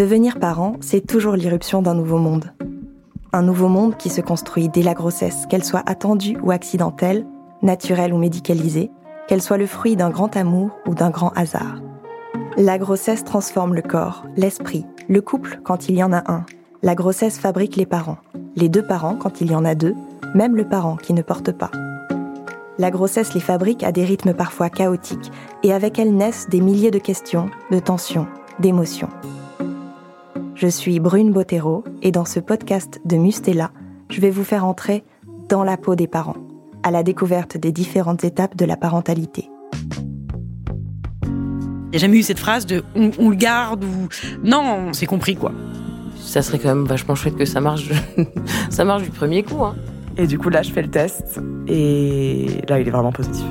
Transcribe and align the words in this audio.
Devenir 0.00 0.38
parent, 0.38 0.76
c'est 0.80 1.06
toujours 1.06 1.34
l'irruption 1.34 1.82
d'un 1.82 1.92
nouveau 1.92 2.16
monde. 2.16 2.54
Un 3.34 3.42
nouveau 3.42 3.68
monde 3.68 3.98
qui 3.98 4.08
se 4.08 4.22
construit 4.22 4.70
dès 4.70 4.80
la 4.80 4.94
grossesse, 4.94 5.44
qu'elle 5.50 5.62
soit 5.62 5.82
attendue 5.84 6.38
ou 6.42 6.52
accidentelle, 6.52 7.26
naturelle 7.60 8.14
ou 8.14 8.16
médicalisée, 8.16 8.90
qu'elle 9.28 9.42
soit 9.42 9.58
le 9.58 9.66
fruit 9.66 9.96
d'un 9.96 10.08
grand 10.08 10.38
amour 10.38 10.70
ou 10.86 10.94
d'un 10.94 11.10
grand 11.10 11.32
hasard. 11.36 11.82
La 12.56 12.78
grossesse 12.78 13.24
transforme 13.24 13.74
le 13.74 13.82
corps, 13.82 14.24
l'esprit, 14.38 14.86
le 15.06 15.20
couple 15.20 15.60
quand 15.64 15.90
il 15.90 15.96
y 15.96 16.02
en 16.02 16.14
a 16.14 16.32
un. 16.32 16.46
La 16.82 16.94
grossesse 16.94 17.38
fabrique 17.38 17.76
les 17.76 17.84
parents, 17.84 18.20
les 18.56 18.70
deux 18.70 18.86
parents 18.86 19.16
quand 19.16 19.42
il 19.42 19.50
y 19.50 19.54
en 19.54 19.66
a 19.66 19.74
deux, 19.74 19.94
même 20.34 20.56
le 20.56 20.66
parent 20.66 20.96
qui 20.96 21.12
ne 21.12 21.20
porte 21.20 21.52
pas. 21.52 21.72
La 22.78 22.90
grossesse 22.90 23.34
les 23.34 23.40
fabrique 23.40 23.82
à 23.82 23.92
des 23.92 24.06
rythmes 24.06 24.32
parfois 24.32 24.70
chaotiques 24.70 25.30
et 25.62 25.74
avec 25.74 25.98
elles 25.98 26.16
naissent 26.16 26.48
des 26.48 26.62
milliers 26.62 26.90
de 26.90 26.98
questions, 26.98 27.50
de 27.70 27.80
tensions, 27.80 28.28
d'émotions. 28.60 29.10
Je 30.60 30.66
suis 30.66 31.00
Brune 31.00 31.32
Bottero 31.32 31.84
et 32.02 32.10
dans 32.10 32.26
ce 32.26 32.38
podcast 32.38 33.00
de 33.06 33.16
Mustela, 33.16 33.70
je 34.10 34.20
vais 34.20 34.28
vous 34.28 34.44
faire 34.44 34.66
entrer 34.66 35.04
dans 35.48 35.64
la 35.64 35.78
peau 35.78 35.94
des 35.94 36.06
parents, 36.06 36.36
à 36.82 36.90
la 36.90 37.02
découverte 37.02 37.56
des 37.56 37.72
différentes 37.72 38.24
étapes 38.24 38.54
de 38.58 38.66
la 38.66 38.76
parentalité. 38.76 39.48
Il 41.24 41.90
n'y 41.92 41.96
a 41.96 41.98
jamais 41.98 42.18
eu 42.18 42.22
cette 42.22 42.38
phrase 42.38 42.66
de 42.66 42.84
on, 42.94 43.30
le 43.30 43.36
garde 43.36 43.84
ou 43.84 44.08
non, 44.44 44.88
on 44.88 44.92
s'est 44.92 45.06
compris 45.06 45.34
quoi. 45.34 45.52
Ça 46.18 46.42
serait 46.42 46.58
quand 46.58 46.68
même 46.68 46.84
vachement 46.84 47.14
chouette 47.14 47.36
que 47.36 47.46
ça 47.46 47.62
marche, 47.62 47.90
ça 48.68 48.84
marche 48.84 49.04
du 49.04 49.10
premier 49.10 49.42
coup. 49.42 49.64
Hein. 49.64 49.76
Et 50.18 50.26
du 50.26 50.38
coup 50.38 50.50
là 50.50 50.60
je 50.60 50.72
fais 50.72 50.82
le 50.82 50.90
test 50.90 51.40
et 51.68 52.60
là 52.68 52.78
il 52.78 52.86
est 52.86 52.90
vraiment 52.90 53.12
positif. 53.12 53.46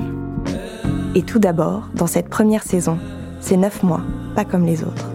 Et 1.16 1.24
tout 1.24 1.40
d'abord, 1.40 1.90
dans 1.96 2.06
cette 2.06 2.30
première 2.30 2.62
saison, 2.62 3.00
c'est 3.40 3.58
neuf 3.58 3.82
mois, 3.82 4.02
pas 4.36 4.46
comme 4.46 4.68
les 4.68 4.84
autres. 4.84 5.10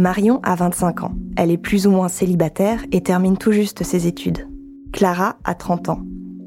Marion 0.00 0.40
a 0.42 0.54
25 0.54 1.04
ans. 1.04 1.12
Elle 1.36 1.50
est 1.50 1.58
plus 1.58 1.86
ou 1.86 1.90
moins 1.90 2.08
célibataire 2.08 2.84
et 2.90 3.02
termine 3.02 3.36
tout 3.36 3.52
juste 3.52 3.84
ses 3.84 4.06
études. 4.06 4.48
Clara 4.92 5.36
a 5.44 5.54
30 5.54 5.90
ans 5.90 6.00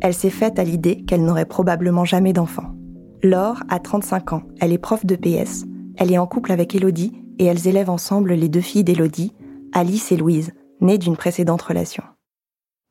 elle 0.04 0.14
s'est 0.14 0.30
faite 0.30 0.60
à 0.60 0.66
l'idée 0.66 1.02
qu'elle 1.06 1.24
n'aurait 1.24 1.46
probablement 1.46 2.04
jamais 2.04 2.34
d'enfant. 2.34 2.76
Laure 3.24 3.64
a 3.70 3.80
35 3.80 4.34
ans, 4.34 4.44
elle 4.60 4.74
est 4.74 4.78
prof 4.78 5.06
de 5.06 5.16
PS, 5.16 5.64
elle 5.96 6.12
est 6.12 6.18
en 6.18 6.28
couple 6.28 6.52
avec 6.52 6.76
Elodie 6.76 7.24
et 7.40 7.46
elles 7.46 7.70
élèvent 7.70 7.90
ensemble 7.90 8.34
les 8.34 8.50
deux 8.50 8.62
filles 8.62 8.84
d'Elodie, 8.84 9.34
Alice 9.72 10.12
et 10.12 10.18
Louise, 10.18 10.52
nées 10.82 10.98
d'une 10.98 11.16
précédente 11.16 11.62
relation. 11.62 12.04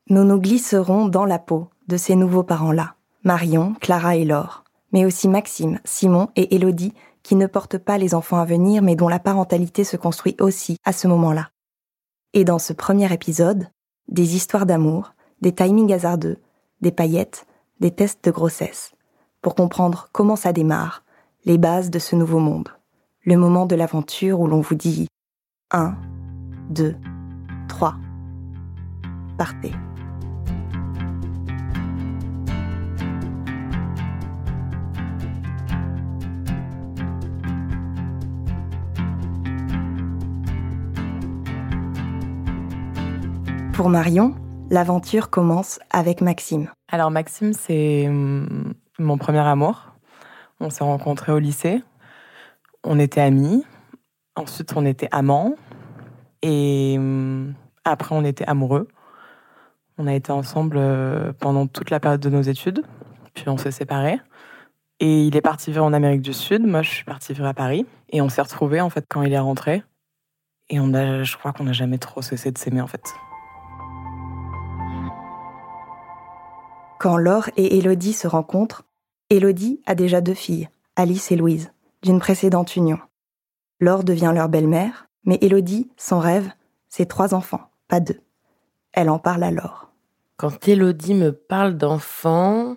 Nous 0.09 0.25
nous 0.25 0.41
glisserons 0.41 1.07
dans 1.07 1.27
la 1.27 1.39
peau 1.39 1.69
de 1.87 1.99
ces 1.99 2.17
nouveaux 2.17 2.43
parents-là, 2.43 2.95
Marion, 3.25 3.75
Clara 3.79 4.17
et 4.17 4.25
Laure, 4.25 4.65
mais 4.93 5.05
aussi 5.05 5.29
Maxime, 5.29 5.81
Simon 5.85 6.29
et 6.35 6.55
Elodie, 6.55 6.95
qui 7.23 7.37
ne 7.37 7.47
portent 7.47 7.78
pas 7.78 7.98
les 7.98 8.15
enfants 8.15 8.39
à 8.39 8.45
venir 8.45 8.83
mais 8.83 8.97
dont 8.97 9.09
la 9.09 9.19
parentalité 9.19 9.84
se 9.84 9.97
construit 9.97 10.37
aussi 10.41 10.77
à 10.84 10.92
ce 10.92 11.09
moment-là. 11.09 11.51
Et 12.34 12.45
dans 12.45 12.59
ce 12.59 12.73
premier 12.73 13.12
épisode, 13.12 13.69
des 14.09 14.34
histoires 14.37 14.67
d'amour, 14.67 15.14
des 15.41 15.55
timings 15.55 15.92
hasardeux, 15.92 16.39
des 16.81 16.92
paillettes, 16.92 17.47
des 17.81 17.91
tests 17.91 18.25
de 18.25 18.31
grossesse, 18.31 18.92
pour 19.41 19.55
comprendre 19.55 20.09
comment 20.12 20.37
ça 20.37 20.53
démarre, 20.53 21.05
les 21.45 21.59
bases 21.59 21.91
de 21.91 21.98
ce 21.98 22.17
nouveau 22.17 22.39
monde, 22.39 22.69
le 23.25 23.36
moment 23.36 23.67
de 23.67 23.75
l'aventure 23.75 24.41
où 24.41 24.47
l'on 24.47 24.61
vous 24.61 24.75
dit 24.75 25.09
1, 25.73 25.97
2, 26.70 26.97
3, 27.69 27.95
partez. 29.36 29.73
Pour 43.83 43.91
Marion, 43.91 44.37
L'aventure 44.70 45.29
commence 45.29 45.81
avec 45.91 46.20
Maxime. 46.20 46.70
Alors 46.87 47.11
Maxime, 47.11 47.53
c'est 47.53 48.07
hum, 48.07 48.75
mon 49.01 49.19
premier 49.19 49.41
amour. 49.41 49.89
On 50.61 50.70
s'est 50.70 50.85
rencontrés 50.85 51.33
au 51.33 51.41
lycée. 51.41 51.83
On 52.85 53.01
était 53.01 53.21
amis. 53.21 53.65
Ensuite, 54.37 54.73
on 54.77 54.87
était 54.87 55.09
amants. 55.11 55.57
Et 56.42 56.95
hum, 56.97 57.55
après, 57.85 58.15
on 58.15 58.25
était 58.25 58.45
amoureux. 58.45 58.87
On 59.98 60.07
a 60.07 60.15
été 60.15 60.31
ensemble 60.31 60.77
euh, 60.79 61.33
pendant 61.33 61.67
toute 61.67 61.91
la 61.91 61.98
période 61.98 62.21
de 62.21 62.31
nos 62.31 62.42
études. 62.42 62.85
Puis 63.35 63.48
on 63.48 63.57
s'est 63.57 63.73
séparés. 63.73 64.21
Et 65.01 65.27
il 65.27 65.35
est 65.35 65.41
parti 65.41 65.73
vivre 65.73 65.85
en 65.85 65.92
Amérique 65.92 66.23
du 66.23 66.35
Sud. 66.35 66.65
Moi, 66.65 66.83
je 66.83 66.91
suis 66.91 67.05
partie 67.05 67.33
vivre 67.33 67.48
à 67.48 67.55
Paris. 67.55 67.85
Et 68.11 68.21
on 68.21 68.29
s'est 68.29 68.42
retrouvés, 68.42 68.81
en 68.81 68.91
fait, 68.91 69.07
quand 69.09 69.23
il 69.23 69.33
est 69.33 69.41
rentré. 69.41 69.83
Et 70.69 70.79
on 70.79 70.95
a, 70.95 71.25
je 71.25 71.37
crois 71.37 71.53
qu'on 71.53 71.65
n'a 71.65 71.73
jamais 71.73 71.98
trop 71.98 72.23
cessé 72.23 72.53
de 72.53 72.59
s'aimer, 72.59 72.81
en 72.81 72.87
fait. 72.87 73.13
Quand 77.02 77.17
Laure 77.17 77.51
et 77.57 77.79
Élodie 77.79 78.13
se 78.13 78.29
rencontrent, 78.29 78.85
Élodie 79.29 79.80
a 79.86 79.96
déjà 79.96 80.20
deux 80.20 80.35
filles, 80.35 80.68
Alice 80.95 81.33
et 81.33 81.36
Louise, 81.36 81.73
d'une 82.05 82.20
précédente 82.20 82.77
union. 82.77 83.01
Laure 83.80 84.05
devient 84.05 84.30
leur 84.33 84.48
belle-mère, 84.48 85.08
mais 85.24 85.36
Élodie, 85.41 85.91
son 85.96 86.20
rêve, 86.20 86.48
c'est 86.89 87.07
trois 87.07 87.35
enfants, 87.35 87.62
pas 87.89 87.98
deux. 87.98 88.20
Elle 88.92 89.11
en 89.11 89.18
parle 89.18 89.42
à 89.42 89.51
Laure. 89.51 89.91
Quand 90.36 90.68
Élodie 90.68 91.14
me 91.14 91.33
parle 91.33 91.77
d'enfants, 91.77 92.77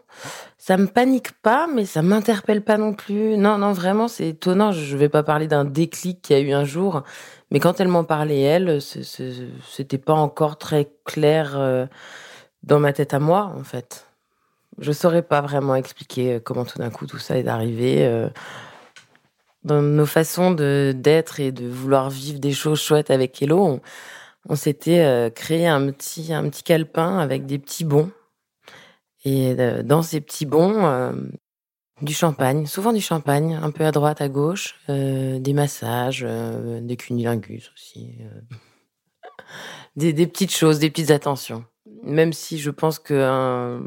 ça 0.57 0.75
me 0.77 0.87
panique 0.87 1.33
pas, 1.43 1.67
mais 1.67 1.85
ça 1.85 2.01
m'interpelle 2.01 2.63
pas 2.63 2.79
non 2.79 2.95
plus. 2.95 3.37
Non, 3.37 3.59
non, 3.59 3.73
vraiment, 3.73 4.07
c'est 4.07 4.29
étonnant. 4.29 4.71
Je 4.71 4.97
vais 4.97 5.09
pas 5.09 5.21
parler 5.21 5.47
d'un 5.47 5.65
déclic 5.65 6.23
qu'il 6.23 6.35
y 6.35 6.39
a 6.39 6.41
eu 6.41 6.51
un 6.51 6.65
jour, 6.65 7.03
mais 7.51 7.59
quand 7.59 7.79
elle 7.79 7.89
m'en 7.89 8.03
parlait, 8.03 8.41
elle, 8.41 8.81
c'était 8.81 9.99
pas 9.99 10.13
encore 10.13 10.57
très 10.57 10.89
clair 11.03 11.53
euh, 11.59 11.85
dans 12.63 12.79
ma 12.79 12.91
tête 12.91 13.13
à 13.13 13.19
moi, 13.19 13.53
en 13.55 13.63
fait. 13.63 14.07
Je 14.79 14.91
saurais 14.91 15.21
pas 15.21 15.41
vraiment 15.41 15.75
expliquer 15.75 16.33
euh, 16.33 16.39
comment 16.39 16.65
tout 16.65 16.79
d'un 16.79 16.89
coup 16.89 17.07
tout 17.07 17.17
ça 17.17 17.37
est 17.37 17.47
arrivé. 17.47 18.05
Euh, 18.05 18.29
dans 19.63 19.81
nos 19.81 20.05
façons 20.05 20.51
de 20.51 20.93
d'être 20.95 21.39
et 21.39 21.51
de 21.51 21.67
vouloir 21.67 22.09
vivre 22.09 22.39
des 22.39 22.51
choses 22.51 22.81
chouettes 22.81 23.09
avec 23.09 23.41
Hello, 23.41 23.79
on, 24.47 24.55
s'était 24.55 24.99
euh, 24.99 25.29
créé 25.29 25.67
un 25.67 25.91
petit 25.91 26.33
un 26.33 26.47
petit 26.49 26.63
calepin 26.63 27.17
avec 27.19 27.45
des 27.45 27.57
petits 27.57 27.85
bons. 27.85 28.11
Et 29.27 29.55
dans 29.83 30.03
ces 30.03 30.21
petits 30.21 30.45
bons, 30.45 31.15
du 32.03 32.13
champagne, 32.13 32.67
souvent 32.67 32.93
du 32.93 33.01
champagne, 33.01 33.55
un 33.59 33.71
peu 33.71 33.83
à 33.83 33.91
droite, 33.91 34.21
à 34.21 34.29
gauche, 34.29 34.79
des 34.87 35.53
massages, 35.53 36.23
des 36.23 36.95
cunilingus 36.95 37.71
aussi, 37.73 38.19
des, 39.95 40.13
des 40.13 40.27
petites 40.27 40.55
choses, 40.55 40.77
des 40.77 40.91
petites 40.91 41.09
attentions 41.09 41.65
même 42.05 42.33
si 42.33 42.59
je 42.59 42.71
pense 42.71 42.99
que 42.99 43.81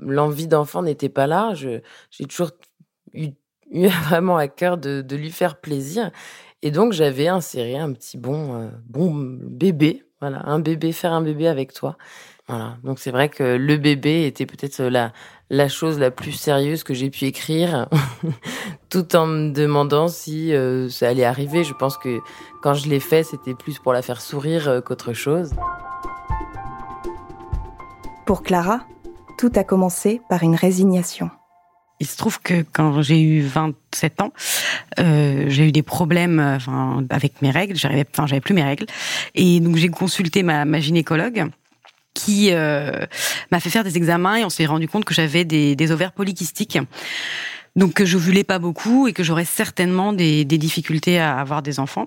l'envie 0.00 0.48
d'enfant 0.48 0.82
n'était 0.82 1.08
pas 1.08 1.26
là, 1.26 1.54
j'ai 1.54 1.82
toujours 2.28 2.50
eu, 3.14 3.30
vraiment 3.72 4.36
à 4.36 4.48
cœur 4.48 4.76
de, 4.78 5.16
lui 5.16 5.30
faire 5.30 5.60
plaisir. 5.60 6.10
Et 6.62 6.70
donc, 6.70 6.92
j'avais 6.92 7.28
inséré 7.28 7.76
un 7.76 7.92
petit 7.92 8.16
bon, 8.18 8.54
euh, 8.54 8.68
bon 8.88 9.10
bébé. 9.14 10.04
Voilà, 10.20 10.42
un 10.44 10.60
bébé, 10.60 10.92
faire 10.92 11.12
un 11.12 11.22
bébé 11.22 11.48
avec 11.48 11.72
toi. 11.72 11.96
Voilà. 12.46 12.76
Donc, 12.84 13.00
c'est 13.00 13.10
vrai 13.10 13.28
que 13.28 13.42
le 13.42 13.76
bébé 13.76 14.26
était 14.26 14.46
peut-être 14.46 14.80
la, 14.82 15.12
la 15.50 15.68
chose 15.68 15.98
la 15.98 16.10
plus 16.10 16.32
sérieuse 16.32 16.84
que 16.84 16.94
j'ai 16.94 17.10
pu 17.10 17.24
écrire, 17.24 17.88
tout 18.90 19.16
en 19.16 19.26
me 19.26 19.50
demandant 19.50 20.08
si 20.08 20.54
euh, 20.54 20.88
ça 20.88 21.08
allait 21.08 21.24
arriver. 21.24 21.64
Je 21.64 21.74
pense 21.74 21.98
que 21.98 22.20
quand 22.62 22.74
je 22.74 22.88
l'ai 22.88 23.00
fait, 23.00 23.22
c'était 23.22 23.54
plus 23.54 23.78
pour 23.78 23.92
la 23.92 24.02
faire 24.02 24.20
sourire 24.20 24.68
euh, 24.68 24.80
qu'autre 24.80 25.12
chose. 25.12 25.52
Pour 28.26 28.44
Clara, 28.44 28.86
tout 29.36 29.50
a 29.56 29.64
commencé 29.64 30.20
par 30.28 30.44
une 30.44 30.54
résignation. 30.54 31.30
Il 31.98 32.06
se 32.06 32.16
trouve 32.16 32.40
que 32.40 32.64
quand 32.72 33.02
j'ai 33.02 33.20
eu 33.20 33.42
27 33.42 34.22
ans, 34.22 34.32
euh, 35.00 35.46
j'ai 35.48 35.68
eu 35.68 35.72
des 35.72 35.82
problèmes 35.82 36.38
enfin, 36.38 37.04
avec 37.10 37.42
mes 37.42 37.50
règles. 37.50 37.76
J'arrivais, 37.76 38.06
enfin, 38.12 38.26
j'avais 38.26 38.40
plus 38.40 38.54
mes 38.54 38.62
règles, 38.62 38.86
et 39.34 39.60
donc 39.60 39.76
j'ai 39.76 39.88
consulté 39.88 40.42
ma, 40.42 40.80
gynécologue 40.80 41.48
qui 42.14 42.50
euh, 42.52 43.06
m'a 43.50 43.58
fait 43.58 43.70
faire 43.70 43.84
des 43.84 43.96
examens 43.96 44.36
et 44.36 44.44
on 44.44 44.50
s'est 44.50 44.66
rendu 44.66 44.86
compte 44.86 45.04
que 45.04 45.14
j'avais 45.14 45.44
des, 45.44 45.92
ovaires 45.92 46.12
polykystiques. 46.12 46.78
Donc 47.74 47.94
que 47.94 48.04
je 48.04 48.18
voulais 48.18 48.44
pas 48.44 48.58
beaucoup 48.58 49.08
et 49.08 49.12
que 49.12 49.22
j'aurais 49.22 49.46
certainement 49.46 50.12
des 50.12 50.44
difficultés 50.44 51.18
à 51.18 51.38
avoir 51.38 51.62
des 51.62 51.80
enfants 51.80 52.06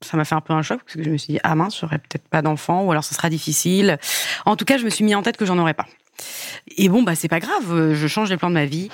ça 0.00 0.16
m'a 0.16 0.24
fait 0.24 0.34
un 0.34 0.40
peu 0.40 0.52
un 0.52 0.62
choc 0.62 0.80
parce 0.84 0.94
que 0.94 1.02
je 1.02 1.10
me 1.10 1.16
suis 1.16 1.34
dit 1.34 1.40
ah 1.42 1.54
mince 1.54 1.80
j'aurais 1.80 1.98
peut-être 1.98 2.28
pas 2.28 2.42
d'enfant 2.42 2.84
ou 2.84 2.90
alors 2.92 3.04
ce 3.04 3.14
sera 3.14 3.30
difficile. 3.30 3.98
En 4.46 4.56
tout 4.56 4.64
cas 4.64 4.78
je 4.78 4.84
me 4.84 4.90
suis 4.90 5.04
mis 5.04 5.14
en 5.14 5.22
tête 5.22 5.36
que 5.36 5.46
j'en 5.46 5.58
aurais 5.58 5.74
pas. 5.74 5.86
Et 6.76 6.88
bon 6.88 7.02
bah 7.02 7.14
c'est 7.14 7.28
pas 7.28 7.40
grave, 7.40 7.92
je 7.94 8.06
change 8.06 8.30
les 8.30 8.36
plans 8.36 8.50
de 8.50 8.54
ma 8.54 8.66
vie. 8.66 8.90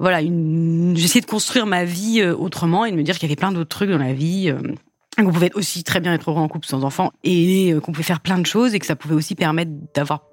Voilà, 0.00 0.22
une... 0.22 0.96
j'essaie 0.96 1.20
de 1.20 1.26
construire 1.26 1.66
ma 1.66 1.84
vie 1.84 2.22
euh, 2.22 2.34
autrement 2.34 2.86
et 2.86 2.90
de 2.90 2.96
me 2.96 3.02
dire 3.02 3.16
qu'il 3.16 3.24
y 3.24 3.30
avait 3.30 3.36
plein 3.36 3.52
d'autres 3.52 3.68
trucs 3.68 3.90
dans 3.90 3.98
la 3.98 4.14
vie. 4.14 4.50
Euh, 4.50 4.74
qu'on 5.18 5.30
pouvait 5.30 5.52
aussi 5.54 5.84
très 5.84 6.00
bien 6.00 6.14
être 6.14 6.30
heureux 6.30 6.40
en 6.40 6.48
couple 6.48 6.66
sans 6.66 6.84
enfant 6.84 7.12
et 7.22 7.72
euh, 7.72 7.80
qu'on 7.80 7.92
pouvait 7.92 8.04
faire 8.04 8.20
plein 8.20 8.38
de 8.38 8.46
choses 8.46 8.74
et 8.74 8.78
que 8.78 8.86
ça 8.86 8.96
pouvait 8.96 9.14
aussi 9.14 9.34
permettre 9.34 9.70
d'avoir 9.94 10.30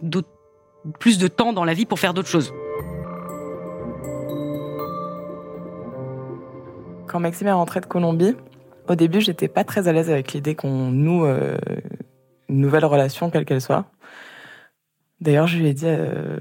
plus 0.99 1.17
de 1.17 1.27
temps 1.27 1.51
dans 1.51 1.65
la 1.65 1.73
vie 1.73 1.85
pour 1.85 1.99
faire 1.99 2.13
d'autres 2.13 2.29
choses. 2.29 2.53
Quand 7.07 7.19
Maxime 7.19 7.47
est 7.47 7.51
rentré 7.51 7.81
de 7.81 7.85
Colombie, 7.85 8.35
au 8.89 8.95
début, 8.95 9.22
j'étais 9.22 9.48
pas 9.48 9.63
très 9.63 9.88
à 9.88 9.94
l'aise 9.94 10.10
avec 10.10 10.34
l'idée 10.34 10.56
qu'on 10.56 10.92
noue 10.92 11.25
euh, 11.25 11.57
une 12.50 12.60
nouvelle 12.60 12.86
relation, 12.86 13.30
quelle 13.30 13.45
qu'elle 13.45 13.62
soit. 13.62 13.86
D'ailleurs, 15.19 15.48
je 15.48 15.57
lui 15.57 15.68
ai 15.68 15.74
dit 15.74 15.86
euh, 15.88 16.39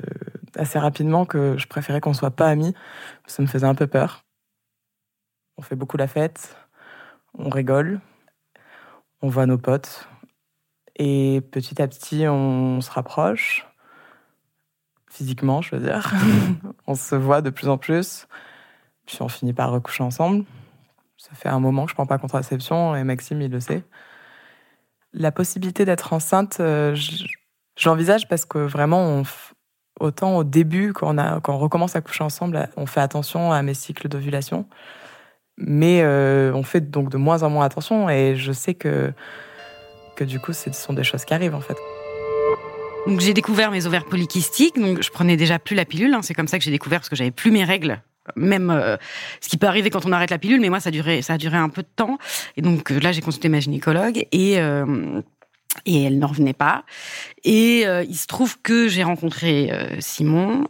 assez 0.56 0.78
rapidement 0.78 1.24
que 1.24 1.56
je 1.56 1.66
préférais 1.66 2.00
qu'on 2.00 2.14
soit 2.14 2.30
pas 2.30 2.48
amis. 2.48 2.74
Ça 3.26 3.42
me 3.42 3.46
faisait 3.46 3.66
un 3.66 3.74
peu 3.74 3.86
peur. 3.86 4.24
On 5.56 5.62
fait 5.62 5.76
beaucoup 5.76 5.96
la 5.96 6.06
fête, 6.06 6.56
on 7.38 7.48
rigole, 7.48 8.00
on 9.22 9.28
voit 9.28 9.46
nos 9.46 9.58
potes. 9.58 10.06
Et 10.96 11.40
petit 11.50 11.80
à 11.80 11.88
petit, 11.88 12.26
on 12.28 12.80
se 12.80 12.90
rapproche. 12.90 13.66
Physiquement, 15.10 15.62
je 15.62 15.74
veux 15.74 15.82
dire. 15.82 16.12
on 16.86 16.94
se 16.94 17.14
voit 17.14 17.40
de 17.40 17.50
plus 17.50 17.68
en 17.68 17.78
plus. 17.78 18.26
Puis 19.06 19.18
on 19.20 19.28
finit 19.28 19.52
par 19.52 19.70
recoucher 19.70 20.02
ensemble. 20.02 20.44
Ça 21.28 21.34
fait 21.34 21.48
un 21.48 21.58
moment 21.58 21.84
que 21.86 21.90
je 21.90 21.94
prends 21.94 22.06
pas 22.06 22.18
contraception 22.18 22.94
et 22.94 23.02
Maxime, 23.02 23.42
il 23.42 23.50
le 23.50 23.58
sait. 23.58 23.82
La 25.12 25.32
possibilité 25.32 25.84
d'être 25.84 26.12
enceinte, 26.12 26.58
euh, 26.60 26.96
j'envisage 27.76 28.28
parce 28.28 28.44
que 28.44 28.58
vraiment, 28.58 29.22
autant 29.98 30.36
au 30.36 30.44
début, 30.44 30.92
quand 30.92 31.16
on, 31.18 31.58
recommence 31.58 31.96
à 31.96 32.00
coucher 32.00 32.22
ensemble, 32.22 32.68
on 32.76 32.86
fait 32.86 33.00
attention 33.00 33.50
à 33.50 33.62
mes 33.62 33.74
cycles 33.74 34.08
d'ovulation. 34.08 34.68
Mais 35.58 36.02
euh, 36.02 36.52
on 36.54 36.62
fait 36.62 36.90
donc 36.90 37.08
de 37.08 37.16
moins 37.16 37.42
en 37.42 37.50
moins 37.50 37.64
attention 37.64 38.08
et 38.08 38.36
je 38.36 38.52
sais 38.52 38.74
que, 38.74 39.12
que 40.14 40.22
du 40.22 40.38
coup, 40.38 40.52
ce 40.52 40.70
sont 40.72 40.92
des 40.92 41.02
choses 41.02 41.24
qui 41.24 41.34
arrivent 41.34 41.54
en 41.54 41.60
fait. 41.60 41.78
J'ai 43.18 43.34
découvert 43.34 43.72
mes 43.72 43.86
ovaires 43.86 44.04
polykystiques, 44.04 44.78
donc 44.78 45.02
je 45.02 45.10
prenais 45.10 45.36
déjà 45.36 45.58
plus 45.58 45.74
la 45.74 45.84
pilule. 45.84 46.14
Hein. 46.14 46.22
c'est 46.22 46.34
comme 46.34 46.48
ça 46.48 46.58
que 46.58 46.64
j'ai 46.64 46.70
découvert 46.70 47.00
parce 47.00 47.08
que 47.08 47.16
j'avais 47.16 47.30
plus 47.32 47.50
mes 47.50 47.64
règles 47.64 48.00
même 48.34 48.70
euh, 48.70 48.96
ce 49.40 49.48
qui 49.48 49.56
peut 49.56 49.66
arriver 49.66 49.90
quand 49.90 50.06
on 50.06 50.12
arrête 50.12 50.30
la 50.30 50.38
pilule, 50.38 50.60
mais 50.60 50.68
moi 50.68 50.80
ça 50.80 50.88
a 50.88 50.92
duré, 50.92 51.22
ça 51.22 51.34
a 51.34 51.38
duré 51.38 51.56
un 51.56 51.68
peu 51.68 51.82
de 51.82 51.88
temps. 51.94 52.18
Et 52.56 52.62
donc 52.62 52.90
euh, 52.90 52.98
là 52.98 53.12
j'ai 53.12 53.20
consulté 53.20 53.48
ma 53.48 53.60
gynécologue 53.60 54.26
et 54.32 54.58
euh, 54.58 55.20
et 55.84 56.04
elle 56.04 56.18
n'en 56.18 56.28
revenait 56.28 56.54
pas. 56.54 56.84
Et 57.44 57.82
il 57.82 58.16
se 58.16 58.26
trouve 58.26 58.58
que 58.62 58.88
j'ai 58.88 59.02
rencontré 59.02 59.70
Simon 59.98 60.66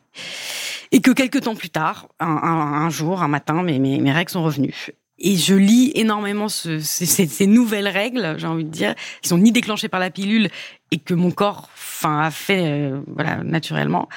et 0.91 1.01
que 1.01 1.13
quelques 1.13 1.43
temps 1.43 1.55
plus 1.55 1.71
tard, 1.71 2.09
un, 2.19 2.91
jour, 2.91 3.23
un 3.23 3.29
matin, 3.29 3.63
mes, 3.63 3.79
mes 3.79 4.13
règles 4.13 4.33
sont 4.33 4.43
revenues. 4.43 4.91
Et 5.19 5.37
je 5.37 5.55
lis 5.55 5.93
énormément 5.95 6.49
ce, 6.49 6.79
ces, 6.79 7.07
ces, 7.07 7.47
nouvelles 7.47 7.89
règles, 7.89 8.35
j'ai 8.39 8.47
envie 8.47 8.65
de 8.65 8.71
dire, 8.71 8.95
qui 9.23 9.29
sont 9.29 9.39
ni 9.39 9.51
déclenchées 9.51 9.89
par 9.89 10.01
la 10.01 10.11
pilule 10.11 10.51
et 10.91 10.99
que 10.99 11.15
mon 11.15 11.31
corps, 11.31 11.69
enfin, 11.75 12.21
a 12.21 12.31
fait, 12.31 12.63
euh, 12.65 13.01
voilà, 13.07 13.43
naturellement. 13.43 14.09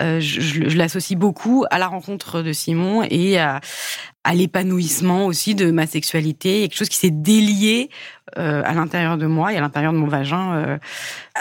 Euh, 0.00 0.20
je, 0.20 0.40
je 0.40 0.76
l'associe 0.76 1.18
beaucoup 1.18 1.64
à 1.70 1.78
la 1.78 1.88
rencontre 1.88 2.40
de 2.40 2.52
Simon 2.52 3.02
et 3.02 3.38
à, 3.38 3.60
à 4.24 4.34
l'épanouissement 4.34 5.26
aussi 5.26 5.54
de 5.54 5.70
ma 5.70 5.86
sexualité, 5.86 6.62
quelque 6.62 6.78
chose 6.78 6.88
qui 6.88 6.96
s'est 6.96 7.10
délié 7.10 7.90
euh, 8.38 8.62
à 8.64 8.72
l'intérieur 8.72 9.18
de 9.18 9.26
moi 9.26 9.52
et 9.52 9.56
à 9.56 9.60
l'intérieur 9.60 9.92
de 9.92 9.98
mon 9.98 10.08
vagin 10.08 10.54
euh, 10.54 10.78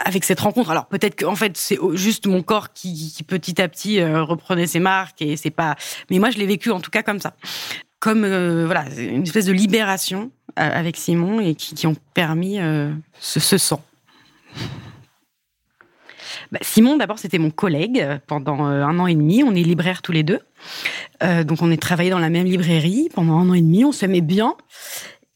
avec 0.06 0.26
cette 0.26 0.42
rencontre. 0.42 0.70
Alors 0.70 0.88
peut-être 0.88 1.18
qu'en 1.18 1.36
fait 1.36 1.58
c'est 1.58 1.80
juste 1.94 2.28
mon 2.28 2.44
corps 2.44 2.74
qui, 2.74 3.14
qui 3.16 3.24
petit 3.24 3.62
à 3.62 3.70
petit 3.70 4.02
euh, 4.02 4.22
reprenait 4.22 4.68
ses 4.68 4.82
marques 4.82 5.22
et 5.22 5.38
c'est 5.38 5.50
pas. 5.50 5.76
Mais 6.12 6.20
moi 6.20 6.30
je 6.30 6.38
l'ai 6.38 6.46
vécu 6.46 6.72
en 6.72 6.82
tout 6.82 6.92
cas 6.92 7.04
comme 7.04 7.22
ça 7.22 7.34
comme 8.04 8.26
euh, 8.26 8.66
voilà 8.66 8.84
une 8.98 9.24
espèce 9.24 9.46
de 9.46 9.54
libération 9.54 10.30
euh, 10.60 10.70
avec 10.74 10.98
Simon 10.98 11.40
et 11.40 11.56
qui, 11.56 11.74
qui 11.74 11.88
ont 11.88 11.96
permis 12.14 12.60
euh, 12.60 12.92
ce, 13.18 13.40
ce 13.40 13.58
sang. 13.58 13.82
Bah, 16.52 16.60
Simon, 16.62 16.98
d'abord, 16.98 17.18
c'était 17.18 17.38
mon 17.38 17.50
collègue 17.50 18.06
pendant 18.28 18.66
un 18.66 19.00
an 19.00 19.08
et 19.08 19.16
demi. 19.16 19.42
On 19.42 19.56
est 19.56 19.64
libraires 19.64 20.02
tous 20.02 20.12
les 20.12 20.24
deux. 20.24 20.42
Donc, 21.22 21.62
on 21.62 21.72
est 21.72 21.82
travaillé 21.82 22.10
dans 22.10 22.20
la 22.20 22.30
même 22.30 22.46
librairie 22.46 23.08
pendant 23.14 23.40
un 23.40 23.50
an 23.50 23.54
et 23.54 23.62
demi. 23.62 23.86
On 23.86 23.94
s'aimait 23.94 24.22
bien. 24.22 24.56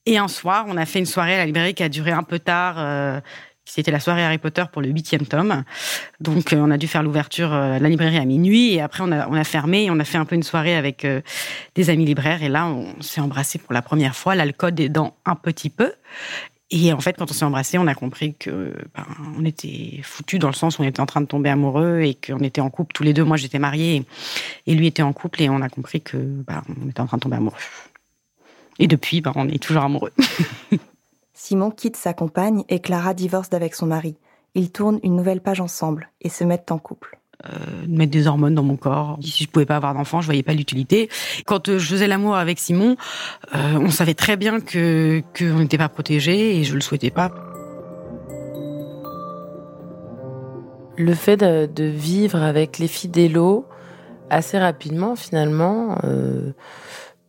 Et 0.05 0.17
un 0.17 0.27
soir, 0.27 0.65
on 0.67 0.75
a 0.75 0.85
fait 0.85 0.99
une 0.99 1.05
soirée 1.05 1.35
à 1.35 1.37
la 1.37 1.45
librairie 1.45 1.73
qui 1.73 1.83
a 1.83 1.89
duré 1.89 2.11
un 2.11 2.23
peu 2.23 2.37
tard. 2.37 3.21
C'était 3.67 3.91
la 3.91 3.99
soirée 3.99 4.23
Harry 4.23 4.37
Potter 4.37 4.63
pour 4.71 4.81
le 4.81 4.87
huitième 4.87 5.25
tome. 5.25 5.63
Donc, 6.21 6.53
euh, 6.53 6.57
on 6.57 6.71
a 6.71 6.77
dû 6.77 6.87
faire 6.87 7.03
l'ouverture 7.03 7.53
euh, 7.53 7.77
de 7.77 7.83
la 7.83 7.89
librairie 7.89 8.17
à 8.17 8.23
minuit. 8.23 8.73
Et 8.73 8.81
après, 8.81 9.03
on 9.03 9.11
a, 9.11 9.27
on 9.27 9.33
a 9.33 9.43
fermé 9.43 9.83
et 9.83 9.91
on 9.91 9.99
a 9.99 10.05
fait 10.05 10.17
un 10.17 10.23
peu 10.23 10.35
une 10.35 10.43
soirée 10.43 10.75
avec 10.75 11.03
euh, 11.03 11.21
des 11.75 11.89
amis 11.89 12.05
libraires. 12.05 12.41
Et 12.43 12.49
là, 12.49 12.65
on 12.65 13.01
s'est 13.01 13.19
embrassé 13.19 13.59
pour 13.59 13.73
la 13.73 13.81
première 13.81 14.15
fois, 14.15 14.35
l'alcool 14.35 14.79
aidant 14.79 15.17
un 15.25 15.35
petit 15.35 15.69
peu. 15.69 15.91
Et 16.71 16.93
en 16.93 17.01
fait, 17.01 17.17
quand 17.17 17.29
on 17.29 17.33
s'est 17.33 17.45
embrassé, 17.45 17.77
on 17.77 17.87
a 17.87 17.95
compris 17.95 18.35
que 18.35 18.73
ben, 18.95 19.05
on 19.37 19.43
était 19.45 19.99
foutus 20.01 20.39
dans 20.39 20.49
le 20.49 20.53
sens 20.53 20.79
où 20.79 20.81
on 20.81 20.85
était 20.85 20.99
en 21.01 21.05
train 21.05 21.21
de 21.21 21.27
tomber 21.27 21.49
amoureux 21.49 22.01
et 22.01 22.15
qu'on 22.15 22.39
était 22.39 22.61
en 22.61 22.69
couple 22.69 22.93
tous 22.93 23.03
les 23.03 23.13
deux. 23.13 23.23
Moi, 23.23 23.37
j'étais 23.37 23.59
mariée 23.59 24.05
et 24.65 24.75
lui 24.75 24.87
était 24.87 25.03
en 25.03 25.13
couple 25.13 25.41
et 25.41 25.49
on 25.49 25.61
a 25.61 25.69
compris 25.69 26.01
que 26.01 26.17
ben, 26.17 26.63
on 26.81 26.89
était 26.89 27.01
en 27.01 27.05
train 27.05 27.17
de 27.17 27.21
tomber 27.21 27.37
amoureux. 27.37 27.57
Et 28.79 28.87
depuis, 28.87 29.21
ben, 29.21 29.33
on 29.35 29.47
est 29.49 29.61
toujours 29.61 29.83
amoureux. 29.83 30.11
Simon 31.39 31.69
quitte 31.69 31.97
sa 31.97 32.13
compagne 32.13 32.63
et 32.67 32.79
Clara 32.79 33.13
divorce 33.13 33.51
d'avec 33.51 33.75
son 33.75 33.85
mari. 33.85 34.15
Ils 34.55 34.71
tournent 34.71 34.99
une 35.03 35.15
nouvelle 35.15 35.39
page 35.39 35.61
ensemble 35.61 36.09
et 36.19 36.29
se 36.29 36.43
mettent 36.43 36.71
en 36.71 36.79
couple. 36.79 37.19
Euh, 37.45 37.49
mettre 37.87 38.11
des 38.11 38.25
hormones 38.25 38.55
dans 38.55 38.63
mon 38.63 38.75
corps. 38.75 39.19
Si 39.21 39.43
je 39.43 39.47
pouvais 39.47 39.67
pas 39.67 39.75
avoir 39.75 39.93
d'enfant, 39.93 40.19
je 40.19 40.25
voyais 40.25 40.41
pas 40.41 40.55
l'utilité. 40.55 41.09
Quand 41.45 41.69
euh, 41.69 41.77
je 41.77 41.87
faisais 41.87 42.07
l'amour 42.07 42.35
avec 42.35 42.57
Simon, 42.57 42.97
euh, 43.53 43.77
on 43.79 43.91
savait 43.91 44.15
très 44.15 44.35
bien 44.35 44.59
que 44.59 45.21
qu'on 45.37 45.59
n'était 45.59 45.77
pas 45.77 45.89
protégé 45.89 46.57
et 46.57 46.63
je 46.63 46.73
le 46.73 46.81
souhaitais 46.81 47.11
pas. 47.11 47.31
Le 50.97 51.13
fait 51.13 51.37
de, 51.37 51.67
de 51.67 51.83
vivre 51.83 52.41
avec 52.41 52.79
les 52.79 52.87
filles 52.87 53.11
d'Elo 53.11 53.67
assez 54.29 54.57
rapidement, 54.57 55.15
finalement, 55.15 55.97
euh, 56.03 56.51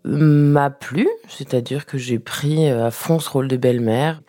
m'a 0.04 0.70
plu, 0.70 1.08
c'est-à-dire 1.28 1.86
que 1.86 1.98
j'ai 1.98 2.18
pris 2.18 2.68
à 2.68 2.90
fond 2.90 3.18
ce 3.18 3.30
rôle 3.30 3.48
de 3.48 3.56
belle-mère. 3.56 4.22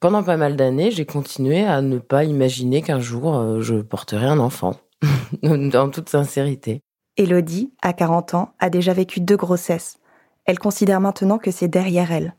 Pendant 0.00 0.22
pas 0.22 0.36
mal 0.36 0.56
d'années, 0.56 0.90
j'ai 0.90 1.04
continué 1.04 1.64
à 1.64 1.82
ne 1.82 1.98
pas 1.98 2.24
imaginer 2.24 2.82
qu'un 2.82 3.00
jour 3.00 3.36
euh, 3.36 3.60
je 3.60 3.76
porterais 3.76 4.26
un 4.26 4.38
enfant, 4.38 4.74
en 5.42 5.90
toute 5.90 6.08
sincérité. 6.08 6.80
Elodie, 7.16 7.72
à 7.82 7.92
40 7.92 8.34
ans, 8.34 8.54
a 8.60 8.70
déjà 8.70 8.94
vécu 8.94 9.20
deux 9.20 9.36
grossesses. 9.36 9.98
Elle 10.46 10.58
considère 10.58 11.00
maintenant 11.00 11.38
que 11.38 11.50
c'est 11.50 11.68
derrière 11.68 12.12
elle. 12.12 12.34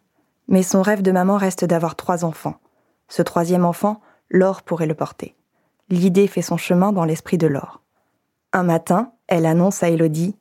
Mais 0.47 0.63
son 0.63 0.81
rêve 0.81 1.03
de 1.03 1.11
maman 1.11 1.37
reste 1.37 1.65
d'avoir 1.65 1.95
trois 1.95 2.25
enfants. 2.25 2.55
Ce 3.07 3.21
troisième 3.21 3.65
enfant, 3.65 4.01
Laure 4.29 4.63
pourrait 4.63 4.87
le 4.87 4.95
porter. 4.95 5.35
L'idée 5.89 6.27
fait 6.27 6.41
son 6.41 6.57
chemin 6.57 6.91
dans 6.93 7.05
l'esprit 7.05 7.37
de 7.37 7.47
Laure. 7.47 7.81
Un 8.53 8.63
matin, 8.63 9.11
elle 9.27 9.45
annonce 9.45 9.83
à 9.83 9.89
Elodie 9.89 10.35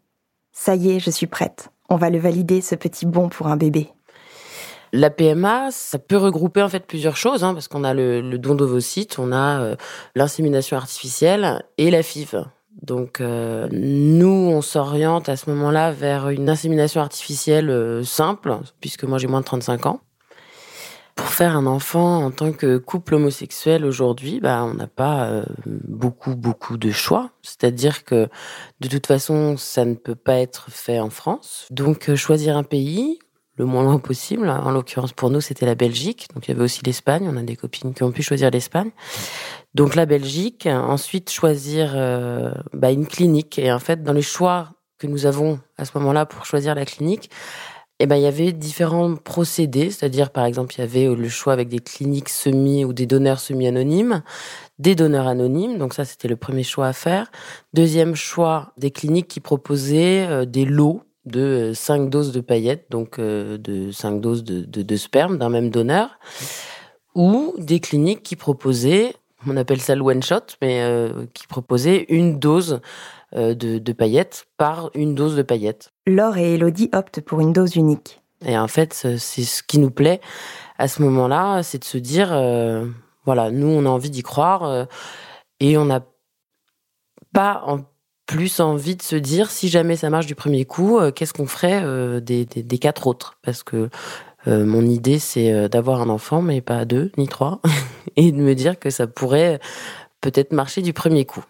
Ça 0.52 0.75
y 0.75 0.90
est, 0.90 1.00
je 1.00 1.11
suis 1.11 1.26
prête 1.26 1.71
on 1.90 1.97
va 1.97 2.11
le 2.11 2.18
valider, 2.18 2.61
ce 2.61 2.75
petit 2.75 3.06
bon 3.06 3.28
pour 3.28 3.49
un 3.49 3.56
bébé 3.56 3.92
la 4.92 5.11
PMA, 5.11 5.70
ça 5.70 5.99
peut 5.99 6.16
regrouper 6.16 6.62
en 6.62 6.68
fait 6.68 6.87
plusieurs 6.87 7.16
choses, 7.16 7.44
hein, 7.44 7.54
parce 7.54 7.68
qu'on 7.68 7.85
a 7.85 7.94
le, 7.94 8.38
don 8.38 8.54
d'ovocytes, 8.54 9.18
on 9.18 9.32
a 9.32 9.61
euh, 9.61 9.76
l'insémination 10.14 10.76
artificielle 10.76 11.64
et 11.78 11.90
la 11.90 12.02
FIV. 12.02 12.44
Donc 12.82 13.20
euh, 13.20 13.68
nous, 13.73 14.50
on 14.52 14.62
s'oriente 14.62 15.28
à 15.28 15.37
ce 15.37 15.50
moment-là 15.50 15.92
vers 15.92 16.30
une 16.30 16.49
insémination 16.49 17.00
artificielle 17.00 17.70
euh, 17.70 18.02
simple, 18.02 18.56
puisque 18.80 19.04
moi 19.04 19.18
j'ai 19.18 19.26
moins 19.26 19.40
de 19.40 19.44
35 19.44 19.87
ans. 19.87 20.00
Pour 21.17 21.29
faire 21.29 21.57
un 21.57 21.67
enfant 21.67 22.25
en 22.25 22.31
tant 22.31 22.52
que 22.52 22.79
couple 22.79 23.14
homosexuel 23.14 23.85
aujourd'hui, 23.85 24.40
bah, 24.40 24.64
on 24.64 24.75
n'a 24.75 24.87
pas 24.87 25.25
euh, 25.25 25.45
beaucoup, 25.67 26.35
beaucoup 26.35 26.76
de 26.76 26.90
choix. 26.90 27.31
C'est-à-dire 27.43 28.05
que 28.05 28.29
de 28.81 28.88
toute 28.88 29.07
façon, 29.07 29.57
ça 29.57 29.85
ne 29.85 29.95
peut 29.95 30.14
pas 30.14 30.38
être 30.38 30.71
fait 30.71 31.00
en 31.00 31.11
France. 31.11 31.67
Donc 31.71 32.09
euh, 32.09 32.17
choisir 32.17 32.57
un 32.57 32.62
pays, 32.62 33.19
le 33.61 33.67
moins 33.67 33.83
loin 33.83 33.99
possible. 33.99 34.49
En 34.49 34.71
l'occurrence, 34.71 35.12
pour 35.12 35.31
nous, 35.31 35.40
c'était 35.43 35.67
la 35.67 35.75
Belgique. 35.75 36.29
Donc, 36.35 36.49
il 36.49 36.52
y 36.52 36.55
avait 36.55 36.64
aussi 36.64 36.81
l'Espagne. 36.85 37.29
On 37.31 37.37
a 37.37 37.43
des 37.43 37.57
copines 37.57 37.93
qui 37.93 38.02
ont 38.02 38.11
pu 38.11 38.23
choisir 38.23 38.50
l'Espagne. 38.50 38.90
Donc, 39.75 39.95
la 39.95 40.07
Belgique. 40.07 40.67
Ensuite, 40.67 41.31
choisir 41.31 41.93
euh, 41.95 42.52
bah, 42.73 42.90
une 42.90 43.07
clinique. 43.07 43.59
Et 43.59 43.71
en 43.71 43.79
fait, 43.79 44.02
dans 44.02 44.14
les 44.14 44.23
choix 44.23 44.71
que 44.99 45.07
nous 45.07 45.26
avons 45.26 45.61
à 45.76 45.85
ce 45.85 45.97
moment-là 45.99 46.25
pour 46.25 46.47
choisir 46.47 46.75
la 46.75 46.87
clinique, 46.87 47.31
eh 48.02 48.07
ben, 48.07 48.16
il 48.16 48.23
y 48.23 48.26
avait 48.26 48.52
différents 48.52 49.14
procédés, 49.14 49.90
c'est-à-dire, 49.90 50.30
par 50.30 50.47
exemple, 50.47 50.75
il 50.75 50.78
y 50.78 50.85
avait 50.85 51.14
le 51.14 51.28
choix 51.28 51.52
avec 51.52 51.69
des 51.69 51.80
cliniques 51.80 52.30
semi 52.30 52.83
ou 52.85 52.95
des 52.95 53.04
donneurs 53.04 53.40
semi-anonymes, 53.40 54.23
des 54.78 54.95
donneurs 54.95 55.26
anonymes, 55.26 55.76
donc 55.76 55.92
ça, 55.92 56.07
c'était 56.07 56.26
le 56.26 56.37
premier 56.37 56.62
choix 56.62 56.87
à 56.87 56.92
faire. 56.95 57.30
Deuxième 57.75 58.14
choix, 58.14 58.73
des 58.78 58.90
cliniques 58.90 59.28
qui 59.28 59.40
proposaient 59.40 60.26
euh, 60.26 60.45
des 60.47 60.64
lots 60.64 61.02
de 61.26 61.73
5 61.75 62.09
doses 62.09 62.33
de 62.33 62.40
paillettes, 62.40 62.87
donc 62.90 63.19
euh, 63.19 63.59
de 63.59 63.90
5 63.90 64.21
doses 64.21 64.45
de, 64.45 64.97
sperme 64.97 65.37
d'un 65.37 65.50
même 65.50 65.69
donneur, 65.69 66.19
ou 67.14 67.54
des 67.59 67.80
cliniques 67.80 68.23
qui 68.23 68.37
proposaient, 68.37 69.14
on 69.47 69.57
appelle 69.57 69.80
ça 69.80 69.95
le 69.95 70.02
one 70.02 70.23
shot, 70.23 70.57
mais 70.62 70.80
euh, 70.83 71.26
qui 71.35 71.47
proposaient 71.47 72.07
une 72.09 72.38
dose 72.38 72.80
euh, 73.37 73.54
de, 73.54 73.92
paillettes 73.92 74.47
par 74.57 74.90
une 74.95 75.14
dose 75.14 75.37
de 75.37 75.42
paillettes. 75.42 75.92
Laure 76.14 76.38
et 76.38 76.55
Elodie 76.55 76.90
optent 76.93 77.21
pour 77.21 77.40
une 77.40 77.52
dose 77.52 77.76
unique. 77.76 78.21
Et 78.45 78.59
en 78.59 78.69
fait, 78.69 78.95
c'est 78.95 79.19
ce 79.19 79.62
qui 79.62 79.79
nous 79.79 79.90
plaît 79.90 80.21
à 80.81 80.88
ce 80.88 81.02
moment-là, 81.02 81.62
c'est 81.62 81.79
de 81.79 81.85
se 81.85 81.99
dire, 81.99 82.31
euh, 82.33 82.87
voilà, 83.26 83.50
nous, 83.50 83.67
on 83.67 83.85
a 83.85 83.90
envie 83.90 84.09
d'y 84.09 84.23
croire 84.23 84.64
euh, 84.64 84.87
et 85.61 85.76
on 85.76 85.85
n'a 85.85 86.00
pas 87.35 87.67
plus 88.25 88.61
envie 88.61 88.97
de 88.97 89.02
se 89.02 89.14
dire 89.14 89.50
si 89.50 89.69
jamais 89.69 89.97
ça 89.97 90.09
marche 90.09 90.25
du 90.25 90.35
premier 90.35 90.64
coup, 90.64 90.99
euh, 90.99 91.11
qu'est-ce 91.12 91.35
qu'on 91.35 91.47
ferait 91.47 91.83
des, 92.23 92.47
des, 92.47 92.79
quatre 92.79 93.07
autres? 93.07 93.37
Parce 93.43 93.62
que 93.62 93.90
mon 94.47 94.87
idée, 94.87 95.19
c'est 95.19 95.69
d'avoir 95.69 96.00
un 96.00 96.09
enfant, 96.09 96.40
mais 96.40 96.62
pas 96.62 96.87
deux 96.87 97.12
ni 97.19 97.29
trois, 97.29 97.61
et 98.17 98.33
de 98.33 98.40
me 98.40 98.55
dire 98.55 98.79
que 98.79 98.88
ça 98.88 99.07
pourrait 99.07 99.61
peut-être 100.23 100.52
marcher 100.52 100.81
du 100.81 100.95
premier 100.95 101.26
coup. 101.26 101.45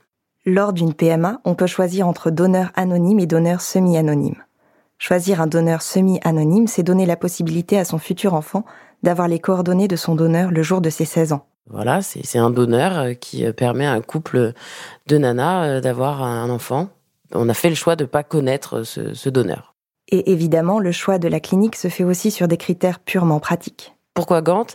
Lors 0.44 0.72
d'une 0.72 0.94
PMA, 0.94 1.40
on 1.44 1.54
peut 1.54 1.68
choisir 1.68 2.08
entre 2.08 2.30
donneur 2.30 2.72
anonyme 2.74 3.20
et 3.20 3.26
donneur 3.26 3.60
semi-anonyme. 3.60 4.42
Choisir 5.02 5.40
un 5.40 5.46
donneur 5.46 5.80
semi-anonyme, 5.80 6.66
c'est 6.66 6.82
donner 6.82 7.06
la 7.06 7.16
possibilité 7.16 7.78
à 7.78 7.86
son 7.86 7.96
futur 7.96 8.34
enfant 8.34 8.66
d'avoir 9.02 9.28
les 9.28 9.38
coordonnées 9.38 9.88
de 9.88 9.96
son 9.96 10.14
donneur 10.14 10.50
le 10.50 10.62
jour 10.62 10.82
de 10.82 10.90
ses 10.90 11.06
16 11.06 11.32
ans. 11.32 11.46
Voilà, 11.70 12.02
c'est 12.02 12.38
un 12.38 12.50
donneur 12.50 12.98
euh, 12.98 13.14
qui 13.14 13.46
euh, 13.46 13.52
permet 13.54 13.86
à 13.86 13.92
un 13.92 14.02
couple 14.02 14.52
de 15.06 15.18
nanas 15.18 15.64
euh, 15.64 15.80
d'avoir 15.80 16.22
un 16.22 16.50
enfant. 16.50 16.90
On 17.32 17.48
a 17.48 17.54
fait 17.54 17.70
le 17.70 17.76
choix 17.76 17.96
de 17.96 18.04
ne 18.04 18.08
pas 18.08 18.22
connaître 18.22 18.82
ce, 18.82 19.28
donneur. 19.30 19.74
Et 20.08 20.32
évidemment, 20.32 20.78
le 20.78 20.92
choix 20.92 21.18
de 21.18 21.28
la 21.28 21.40
clinique 21.40 21.76
se 21.76 21.88
fait 21.88 22.04
aussi 22.04 22.30
sur 22.30 22.46
des 22.46 22.58
critères 22.58 22.98
purement 22.98 23.40
pratiques. 23.40 23.94
Pourquoi 24.12 24.42
Gand 24.42 24.66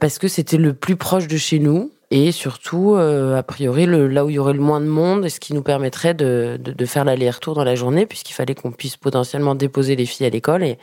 Parce 0.00 0.18
que 0.18 0.26
c'était 0.26 0.56
le 0.56 0.74
plus 0.74 0.96
proche 0.96 1.28
de 1.28 1.36
chez 1.36 1.60
nous 1.60 1.92
et 2.10 2.32
surtout, 2.32 2.96
a 2.96 3.42
priori, 3.42 3.86
là 3.86 4.24
où 4.24 4.30
il 4.30 4.34
y 4.34 4.38
aurait 4.38 4.52
le 4.52 4.60
moins 4.60 4.80
de 4.80 4.86
monde, 4.86 5.28
ce 5.28 5.38
qui 5.38 5.54
nous 5.54 5.62
permettrait 5.62 6.14
de, 6.14 6.58
faire 6.84 7.04
l'aller-retour 7.04 7.54
dans 7.54 7.62
la 7.62 7.76
journée, 7.76 8.04
puisqu'il 8.04 8.34
fallait 8.34 8.54
qu'on 8.54 8.72
puisse 8.72 8.96
potentiellement 8.96 9.54
déposer 9.54 9.94
les 9.94 10.06
filles 10.06 10.26
à 10.26 10.30
l'école 10.30 10.64
et, 10.64 10.78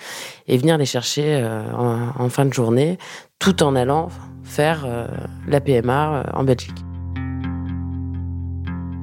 venir 0.48 0.78
les 0.78 0.86
chercher 0.86 1.46
en, 1.76 2.30
fin 2.30 2.46
de 2.46 2.54
journée, 2.54 2.98
tout 3.40 3.62
en 3.62 3.76
allant 3.76 4.10
faire 4.48 4.86
euh, 4.86 5.08
la 5.48 5.62
PMA 5.62 6.16
euh, 6.16 6.24
en 6.34 6.44
Belgique. 6.44 6.84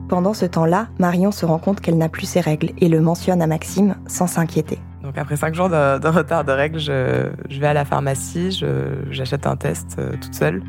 Pendant 0.08 0.34
ce 0.34 0.46
temps-là, 0.46 0.88
Marion 0.98 1.30
se 1.30 1.46
rend 1.46 1.58
compte 1.58 1.80
qu'elle 1.80 1.96
n'a 1.96 2.08
plus 2.08 2.26
ses 2.26 2.40
règles 2.40 2.70
et 2.78 2.88
le 2.88 3.00
mentionne 3.00 3.40
à 3.40 3.46
Maxime 3.46 3.96
sans 4.06 4.26
s'inquiéter. 4.26 4.78
Donc 5.02 5.18
après 5.18 5.36
cinq 5.36 5.54
jours 5.54 5.68
de, 5.68 6.08
retard 6.08 6.44
de 6.44 6.52
règles, 6.52 6.78
je, 6.78 7.30
vais 7.58 7.66
à 7.66 7.74
la 7.74 7.84
pharmacie, 7.84 8.64
j'achète 9.10 9.46
un 9.46 9.56
test 9.56 9.96
euh, 9.98 10.12
toute 10.20 10.34
seule. 10.34 10.62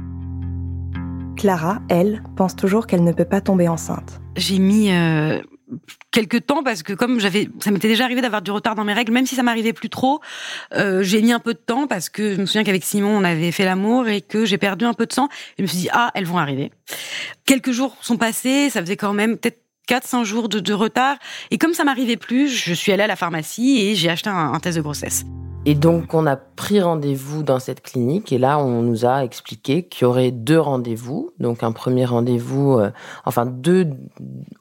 Clara, 1.36 1.80
elle, 1.90 2.24
pense 2.36 2.56
toujours 2.56 2.88
qu'elle 2.88 3.04
ne 3.04 3.12
peut 3.12 3.26
pas 3.26 3.42
tomber 3.42 3.68
enceinte. 3.68 4.20
J'ai 4.36 4.60
mis 4.60 4.90
quelques 6.12 6.46
temps 6.46 6.64
parce 6.64 6.84
que 6.84 6.94
comme 6.94 7.20
j'avais, 7.20 7.50
ça 7.60 7.72
m'était 7.72 7.88
déjà 7.88 8.06
arrivé 8.06 8.22
d'avoir 8.22 8.42
du 8.42 8.52
retard 8.52 8.76
dans 8.76 8.84
mes 8.84 8.94
règles, 8.94 9.12
même 9.12 9.26
si 9.26 9.36
ça 9.36 9.44
m'arrivait 9.44 9.74
plus 9.74 9.90
trop, 9.90 10.22
euh, 10.74 11.04
j'ai 11.04 11.22
mis 11.22 11.32
un 11.32 11.40
peu 11.40 11.54
de 11.54 11.60
temps 11.60 11.88
parce 11.88 12.10
que 12.10 12.36
je 12.36 12.42
me 12.42 12.46
souviens 12.46 12.64
qu'avec 12.64 12.84
Simon 12.84 13.18
on 13.18 13.24
avait 13.24 13.52
fait 13.52 13.66
l'amour 13.66 14.08
et 14.08 14.22
que 14.22 14.46
j'ai 14.46 14.58
perdu 14.58 14.86
un 14.86 14.94
peu 14.94 15.06
de 15.06 15.14
sang. 15.14 15.26
Et 15.26 15.56
je 15.60 15.64
me 15.64 15.68
suis 15.68 15.78
dit 15.78 15.90
ah 15.92 16.12
elles 16.14 16.26
vont 16.26 16.38
arriver. 16.38 16.72
Quelques 17.46 17.72
jours 17.72 17.98
sont 18.02 18.18
passés, 18.18 18.70
ça 18.70 18.82
faisait 18.82 18.98
quand 18.98 19.14
même 19.14 19.38
peut-être 19.38 19.60
4-5 19.90 20.24
jours 20.24 20.50
de, 20.50 20.74
retard. 20.74 21.18
Et 21.52 21.58
comme 21.60 21.74
ça 21.74 21.84
m'arrivait 21.84 22.18
plus, 22.18 22.48
je 22.48 22.74
suis 22.74 22.92
allée 22.92 23.04
à 23.04 23.08
la 23.08 23.16
pharmacie 23.16 23.82
et 23.82 23.96
j'ai 23.96 24.10
acheté 24.10 24.30
un 24.30 24.60
test 24.60 24.78
de 24.78 24.82
grossesse. 24.82 25.26
Et 25.68 25.74
donc, 25.74 26.14
on 26.14 26.28
a 26.28 26.36
pris 26.36 26.80
rendez-vous 26.80 27.42
dans 27.42 27.58
cette 27.58 27.82
clinique 27.82 28.32
et 28.32 28.38
là, 28.38 28.60
on 28.60 28.84
nous 28.84 29.04
a 29.04 29.24
expliqué 29.24 29.82
qu'il 29.84 30.04
y 30.04 30.06
aurait 30.06 30.30
deux 30.30 30.60
rendez-vous. 30.60 31.32
Donc, 31.40 31.64
un 31.64 31.72
premier 31.72 32.06
rendez-vous, 32.06 32.78
euh, 32.78 32.92
enfin 33.26 33.48
deux, 33.48 33.88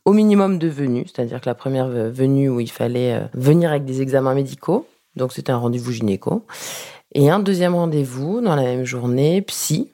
au 0.07 0.15
minimum 0.15 0.59
deux 0.59 0.71
venues. 0.71 1.05
C'est-à-dire 1.07 1.43
que 1.43 1.47
la 1.49 1.55
première 1.55 1.89
venue 1.89 2.49
où 2.49 2.59
il 2.59 2.71
fallait 2.71 3.15
euh, 3.15 3.27
venir 3.35 3.71
avec 3.71 3.85
des 3.85 4.01
examens 4.01 4.35
médicaux. 4.35 4.87
Donc, 5.15 5.35
c'était 5.35 5.53
un 5.53 5.59
rendez-vous 5.59 5.93
gynéco. 5.93 6.47
Et 7.13 7.29
un 7.29 7.39
deuxième 7.39 7.75
rendez-vous 7.75 8.41
dans 8.41 8.57
la 8.57 8.63
même 8.63 8.85
journée, 8.85 9.43
psy. 9.43 9.93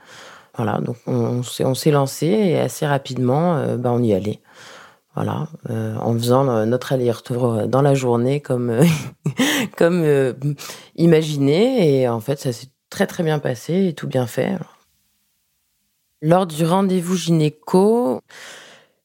Voilà, 0.56 0.78
donc 0.78 0.96
on, 1.06 1.42
s'est 1.42 1.90
lancé 1.90 2.26
et 2.26 2.58
assez 2.58 2.86
rapidement, 2.86 3.76
bah, 3.76 3.90
on 3.92 4.02
y 4.02 4.12
allait. 4.12 4.40
Voilà, 5.22 5.48
euh, 5.68 5.96
en 5.96 6.14
faisant 6.14 6.48
euh, 6.48 6.64
notre 6.64 6.94
aller-retour 6.94 7.44
euh, 7.44 7.66
dans 7.66 7.82
la 7.82 7.92
journée 7.92 8.40
comme 8.40 8.74
comme 9.76 10.02
imaginé 10.96 12.00
et 12.00 12.08
en 12.08 12.20
fait 12.20 12.40
ça 12.40 12.52
s'est 12.52 12.68
très 12.88 13.06
très 13.06 13.22
bien 13.22 13.38
passé 13.38 13.88
et 13.88 13.92
tout 13.92 14.06
bien 14.06 14.26
fait. 14.26 14.56
Lors 16.22 16.46
du 16.46 16.64
rendez-vous 16.64 17.16
gynéco, 17.16 18.22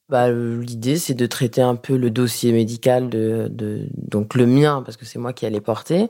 bah, 0.08 0.30
l'idée 0.30 0.96
c'est 0.96 1.12
de 1.12 1.26
traiter 1.26 1.60
un 1.60 1.74
peu 1.74 1.98
le 1.98 2.08
dossier 2.08 2.50
médical 2.50 3.10
de, 3.10 3.86
donc 3.92 4.36
le 4.36 4.46
mien 4.46 4.82
parce 4.86 4.96
que 4.96 5.04
c'est 5.04 5.18
moi 5.18 5.34
qui 5.34 5.44
allais 5.44 5.60
porter. 5.60 6.08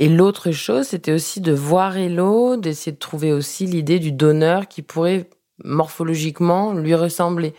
Et 0.00 0.08
l'autre 0.08 0.50
chose, 0.50 0.88
c'était 0.88 1.12
aussi 1.12 1.40
de 1.40 1.52
voir 1.52 1.96
Hello, 1.96 2.56
d'essayer 2.56 2.90
de 2.90 2.98
trouver 2.98 3.32
aussi 3.32 3.66
l'idée 3.66 4.00
du 4.00 4.10
donneur 4.10 4.66
qui 4.66 4.82
pourrait 4.82 5.30
morphologiquement 5.62 6.72
lui 6.72 6.96
ressembler 6.96 7.54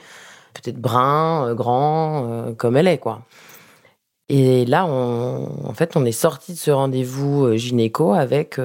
peut-être 0.53 0.79
brun, 0.79 1.48
euh, 1.48 1.53
grand, 1.53 2.29
euh, 2.29 2.53
comme 2.53 2.77
elle 2.77 2.88
est, 2.88 2.98
quoi. 2.98 3.24
Et 4.29 4.65
là, 4.65 4.86
en 4.86 5.74
fait, 5.74 5.98
on 5.98 6.06
est 6.06 6.12
sorti 6.12 6.53
de 6.53 6.58
ce 6.58 6.70
rendez-vous 6.70 7.46
euh, 7.46 7.58
gynéco 7.58 8.13
avec 8.13 8.60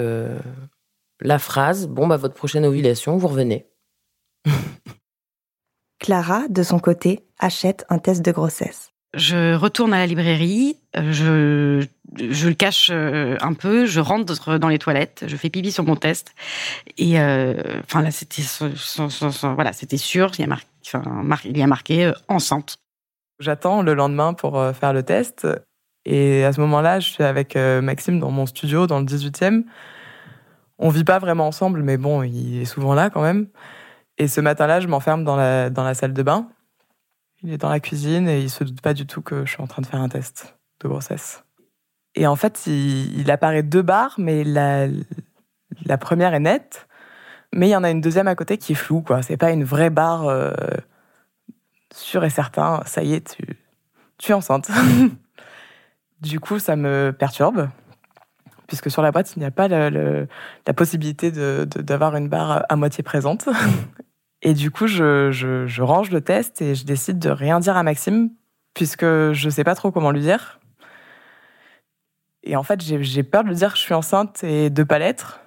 la 1.20 1.38
phrase 1.38 1.86
Bon, 1.88 2.06
bah, 2.06 2.18
votre 2.18 2.34
prochaine 2.34 2.66
ovulation, 2.66 3.16
vous 3.16 3.28
revenez. 3.28 3.66
Clara, 5.98 6.48
de 6.48 6.62
son 6.62 6.78
côté, 6.78 7.26
achète 7.38 7.86
un 7.88 7.98
test 7.98 8.22
de 8.22 8.30
grossesse. 8.30 8.93
Je 9.16 9.54
retourne 9.54 9.94
à 9.94 9.98
la 9.98 10.06
librairie, 10.06 10.76
je, 10.94 11.84
je 12.16 12.48
le 12.48 12.54
cache 12.54 12.90
un 12.90 13.54
peu, 13.54 13.86
je 13.86 14.00
rentre 14.00 14.58
dans 14.58 14.68
les 14.68 14.78
toilettes, 14.78 15.24
je 15.26 15.36
fais 15.36 15.50
pipi 15.50 15.72
sur 15.72 15.84
mon 15.84 15.96
test. 15.96 16.34
Et 16.98 17.18
enfin 17.18 18.02
là, 18.02 18.10
c'était 18.10 18.42
voilà, 19.54 19.72
sûr, 19.96 20.30
il 21.44 21.58
y 21.58 21.62
a 21.62 21.66
marqué 21.66 22.06
euh, 22.06 22.12
enceinte. 22.28 22.78
J'attends 23.40 23.82
le 23.82 23.94
lendemain 23.94 24.34
pour 24.34 24.58
euh, 24.58 24.72
faire 24.72 24.92
le 24.92 25.02
test. 25.02 25.46
Et 26.04 26.44
à 26.44 26.52
ce 26.52 26.60
moment-là, 26.60 27.00
je 27.00 27.08
suis 27.08 27.24
avec 27.24 27.56
euh, 27.56 27.80
Maxime 27.80 28.20
dans 28.20 28.30
mon 28.30 28.46
studio, 28.46 28.86
dans 28.86 29.00
le 29.00 29.06
18e. 29.06 29.64
On 30.78 30.88
vit 30.90 31.04
pas 31.04 31.18
vraiment 31.18 31.46
ensemble, 31.46 31.82
mais 31.82 31.96
bon, 31.96 32.22
il 32.22 32.62
est 32.62 32.66
souvent 32.66 32.94
là 32.94 33.10
quand 33.10 33.22
même. 33.22 33.48
Et 34.18 34.28
ce 34.28 34.40
matin-là, 34.40 34.80
je 34.80 34.86
m'enferme 34.86 35.24
dans 35.24 35.36
la, 35.36 35.70
dans 35.70 35.84
la 35.84 35.94
salle 35.94 36.12
de 36.12 36.22
bain. 36.22 36.48
Il 37.44 37.52
est 37.52 37.58
dans 37.58 37.68
la 37.68 37.80
cuisine 37.80 38.28
et 38.28 38.40
il 38.40 38.50
se 38.50 38.64
doute 38.64 38.80
pas 38.80 38.94
du 38.94 39.06
tout 39.06 39.22
que 39.22 39.44
je 39.46 39.52
suis 39.52 39.62
en 39.62 39.66
train 39.66 39.82
de 39.82 39.86
faire 39.86 40.00
un 40.00 40.08
test 40.08 40.56
de 40.80 40.88
grossesse. 40.88 41.44
Et 42.16 42.26
en 42.26 42.36
fait, 42.36 42.66
il, 42.66 43.30
apparaît 43.30 43.62
deux 43.62 43.82
barres, 43.82 44.14
mais 44.18 44.44
la, 44.44 44.86
la 45.84 45.98
première 45.98 46.34
est 46.34 46.40
nette 46.40 46.86
mais 47.54 47.68
il 47.68 47.70
y 47.70 47.76
en 47.76 47.84
a 47.84 47.90
une 47.90 48.00
deuxième 48.00 48.26
à 48.26 48.34
côté 48.34 48.58
qui 48.58 48.72
est 48.72 48.76
floue, 48.76 49.00
quoi. 49.00 49.22
C'est 49.22 49.36
pas 49.36 49.52
une 49.52 49.64
vraie 49.64 49.90
barre 49.90 50.26
euh, 50.26 50.52
sûre 51.94 52.24
et 52.24 52.30
certain. 52.30 52.82
Ça 52.84 53.02
y 53.02 53.14
est, 53.14 53.36
tu, 54.18 54.30
es 54.30 54.34
enceinte. 54.34 54.70
du 56.20 56.40
coup, 56.40 56.58
ça 56.58 56.74
me 56.74 57.14
perturbe, 57.16 57.68
puisque 58.66 58.90
sur 58.90 59.02
la 59.02 59.12
boîte, 59.12 59.36
il 59.36 59.38
n'y 59.38 59.44
a 59.44 59.52
pas 59.52 59.68
la 59.68 60.74
possibilité 60.74 61.30
d'avoir 61.30 62.12
de, 62.12 62.18
une 62.18 62.28
barre 62.28 62.64
à 62.68 62.76
moitié 62.76 63.04
présente. 63.04 63.48
et 64.44 64.54
du 64.54 64.70
coup, 64.70 64.86
je, 64.86 65.82
range 65.82 66.10
le 66.10 66.20
test 66.20 66.62
et 66.62 66.74
je 66.74 66.84
décide 66.84 67.18
de 67.18 67.30
rien 67.30 67.58
dire 67.60 67.76
à 67.76 67.82
Maxime, 67.82 68.30
puisque 68.74 69.04
je 69.04 69.48
sais 69.50 69.64
pas 69.64 69.74
trop 69.74 69.90
comment 69.90 70.10
lui 70.10 70.20
dire. 70.20 70.60
Et 72.42 72.54
en 72.54 72.62
fait, 72.62 72.80
j'ai 72.80 73.22
peur 73.22 73.42
de 73.42 73.48
lui 73.48 73.56
dire 73.56 73.72
que 73.72 73.78
je 73.78 73.82
suis 73.82 73.94
enceinte 73.94 74.44
et 74.44 74.70
de 74.70 74.82
pas 74.82 74.98
l'être 74.98 75.40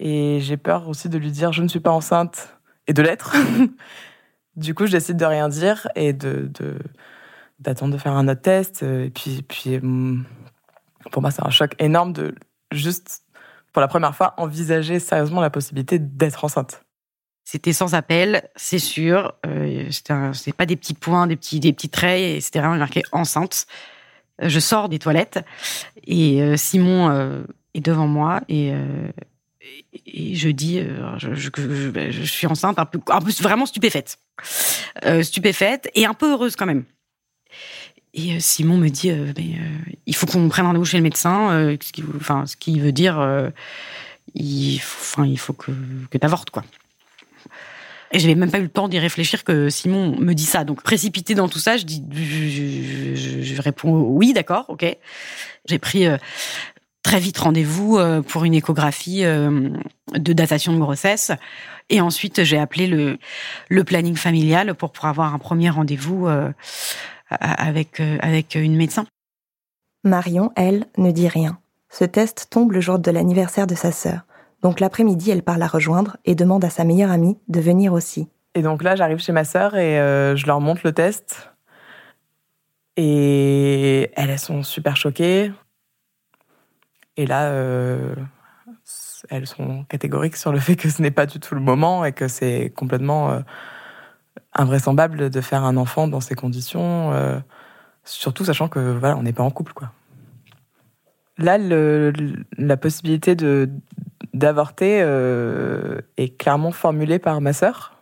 et 0.00 0.40
j'ai 0.40 0.56
peur 0.56 0.88
aussi 0.88 1.08
de 1.08 1.18
lui 1.18 1.30
dire 1.30 1.52
je 1.52 1.62
ne 1.62 1.68
suis 1.68 1.80
pas 1.80 1.90
enceinte 1.90 2.58
et 2.86 2.92
de 2.92 3.02
l'être. 3.02 3.36
du 4.56 4.74
coup, 4.74 4.86
je 4.86 4.92
décide 4.92 5.16
de 5.18 5.24
rien 5.26 5.48
dire 5.48 5.88
et 5.94 6.12
d'attendre 6.12 7.92
de 7.92 7.98
faire 7.98 8.12
un 8.12 8.26
autre 8.26 8.40
test. 8.40 8.82
Et 8.82 9.10
puis, 9.10 9.76
hum, 9.76 10.24
pour 11.12 11.22
moi, 11.22 11.30
c'est 11.30 11.46
un 11.46 11.50
choc 11.50 11.74
énorme 11.78 12.12
de 12.12 12.34
juste, 12.72 13.24
pour 13.72 13.80
la 13.80 13.88
première 13.88 14.16
fois, 14.16 14.34
envisager 14.38 14.98
sérieusement 14.98 15.40
la 15.40 15.50
possibilité 15.50 15.98
d'être 15.98 16.44
enceinte. 16.44 16.82
C'était 17.50 17.72
sans 17.72 17.94
appel, 17.94 18.48
c'est 18.54 18.78
sûr. 18.78 19.34
Euh, 19.44 19.90
c'était 19.90 20.52
pas 20.52 20.66
des 20.66 20.76
petits 20.76 20.94
points, 20.94 21.26
des 21.26 21.34
petits, 21.34 21.58
des 21.58 21.72
petits 21.72 21.88
traits. 21.88 22.40
C'était 22.42 22.60
vraiment 22.60 22.76
marqué 22.76 23.02
enceinte. 23.10 23.66
Je 24.40 24.60
sors 24.60 24.88
des 24.88 25.00
toilettes 25.00 25.40
et 26.06 26.42
euh, 26.42 26.56
Simon 26.56 27.10
euh, 27.10 27.42
est 27.74 27.80
devant 27.80 28.06
moi 28.06 28.40
et 28.48 28.72
je 30.34 30.48
dis, 30.48 30.78
euh, 30.78 31.18
je, 31.18 32.22
suis 32.24 32.46
enceinte, 32.46 32.78
un 32.78 32.84
peu, 32.84 33.00
un 33.08 33.20
peu 33.20 33.32
vraiment 33.40 33.66
stupéfaite, 33.66 34.18
euh, 35.04 35.22
stupéfaite 35.22 35.90
et 35.94 36.06
un 36.06 36.14
peu 36.14 36.32
heureuse 36.32 36.56
quand 36.56 36.66
même. 36.66 36.84
Et 38.14 38.34
euh, 38.34 38.40
Simon 38.40 38.76
me 38.76 38.88
dit, 38.88 39.10
mais, 39.10 39.58
il 40.06 40.14
faut 40.14 40.26
qu'on 40.26 40.48
prenne 40.48 40.66
rendez-vous 40.66 40.84
chez 40.84 40.96
le 40.98 41.02
médecin, 41.02 41.76
ce 41.80 41.92
qui, 41.92 42.04
enfin, 42.16 42.46
ce 42.46 42.56
qui 42.56 42.80
veut 42.80 42.92
dire, 42.92 43.50
il, 44.34 44.78
faut, 44.78 45.00
enfin, 45.00 45.28
il 45.28 45.38
faut 45.38 45.52
que, 45.52 45.72
que 46.10 46.18
tu 46.18 46.24
avortes, 46.24 46.50
quoi. 46.50 46.64
Et 48.12 48.18
j'avais 48.18 48.34
même 48.34 48.50
pas 48.50 48.58
eu 48.58 48.62
le 48.62 48.68
temps 48.68 48.88
d'y 48.88 48.98
réfléchir 48.98 49.44
que 49.44 49.70
Simon 49.70 50.18
me 50.18 50.34
dit 50.34 50.44
ça. 50.44 50.64
Donc 50.64 50.82
précipité 50.82 51.34
dans 51.34 51.48
tout 51.48 51.60
ça, 51.60 51.76
je 51.76 51.84
dis, 51.84 52.04
je, 52.10 53.62
réponds 53.62 54.00
oui, 54.00 54.32
d'accord, 54.32 54.64
ok. 54.68 54.84
J'ai 55.66 55.78
pris 55.78 56.08
très 57.02 57.20
vite 57.20 57.38
rendez-vous 57.38 57.98
euh, 57.98 58.22
pour 58.22 58.44
une 58.44 58.54
échographie 58.54 59.24
euh, 59.24 59.70
de 60.14 60.32
datation 60.32 60.72
de 60.72 60.78
grossesse. 60.78 61.32
Et 61.88 62.00
ensuite, 62.00 62.44
j'ai 62.44 62.58
appelé 62.58 62.86
le, 62.86 63.84
planning 63.84 64.16
familial 64.16 64.74
pour 64.74 64.92
pouvoir 64.92 65.10
avoir 65.10 65.34
un 65.34 65.38
premier 65.38 65.70
rendez-vous 65.70 66.28
euh, 66.28 66.52
avec 67.30 68.00
avec 68.20 68.54
une 68.54 68.76
médecin. 68.76 69.06
Marion, 70.04 70.52
elle, 70.56 70.86
ne 70.98 71.10
dit 71.10 71.28
rien. 71.28 71.58
Ce 71.90 72.04
test 72.04 72.46
tombe 72.50 72.72
le 72.72 72.80
jour 72.80 72.98
de 72.98 73.10
l'anniversaire 73.10 73.66
de 73.66 73.74
sa 73.74 73.90
sœur. 73.90 74.20
Donc 74.62 74.80
l'après-midi, 74.80 75.30
elle 75.30 75.42
part 75.42 75.58
la 75.58 75.66
rejoindre 75.66 76.16
et 76.24 76.34
demande 76.34 76.64
à 76.64 76.70
sa 76.70 76.84
meilleure 76.84 77.10
amie 77.10 77.38
de 77.48 77.60
venir 77.60 77.92
aussi. 77.92 78.28
Et 78.54 78.62
donc 78.62 78.82
là, 78.82 78.96
j'arrive 78.96 79.18
chez 79.18 79.32
ma 79.32 79.44
sœur 79.44 79.76
et 79.76 79.96
je 80.36 80.46
leur 80.46 80.60
montre 80.60 80.82
le 80.84 80.92
test. 80.92 81.50
Et 82.96 84.10
elles, 84.16 84.38
sont 84.38 84.62
super 84.62 84.96
choquées. 84.96 85.52
Et 87.16 87.26
là, 87.26 87.48
euh, 87.48 88.14
elles 89.28 89.46
sont 89.46 89.84
catégoriques 89.84 90.36
sur 90.36 90.52
le 90.52 90.58
fait 90.60 90.76
que 90.76 90.88
ce 90.88 91.02
n'est 91.02 91.10
pas 91.10 91.26
du 91.26 91.40
tout 91.40 91.54
le 91.54 91.60
moment 91.60 92.04
et 92.04 92.12
que 92.12 92.28
c'est 92.28 92.72
complètement 92.74 93.30
euh, 93.30 93.40
invraisemblable 94.52 95.30
de 95.30 95.40
faire 95.40 95.64
un 95.64 95.76
enfant 95.76 96.08
dans 96.08 96.20
ces 96.20 96.34
conditions, 96.34 97.12
euh, 97.12 97.38
surtout 98.04 98.44
sachant 98.44 98.68
que 98.68 98.78
voilà, 98.78 99.16
on 99.16 99.22
n'est 99.22 99.32
pas 99.32 99.42
en 99.42 99.50
couple, 99.50 99.72
quoi. 99.72 99.92
Là, 101.38 101.56
la 101.56 102.76
possibilité 102.76 103.34
de 103.34 103.70
d'avorter 104.40 104.98
est 106.16 106.36
clairement 106.36 106.72
formulée 106.72 107.20
par 107.20 107.40
ma 107.40 107.52
sœur 107.52 108.00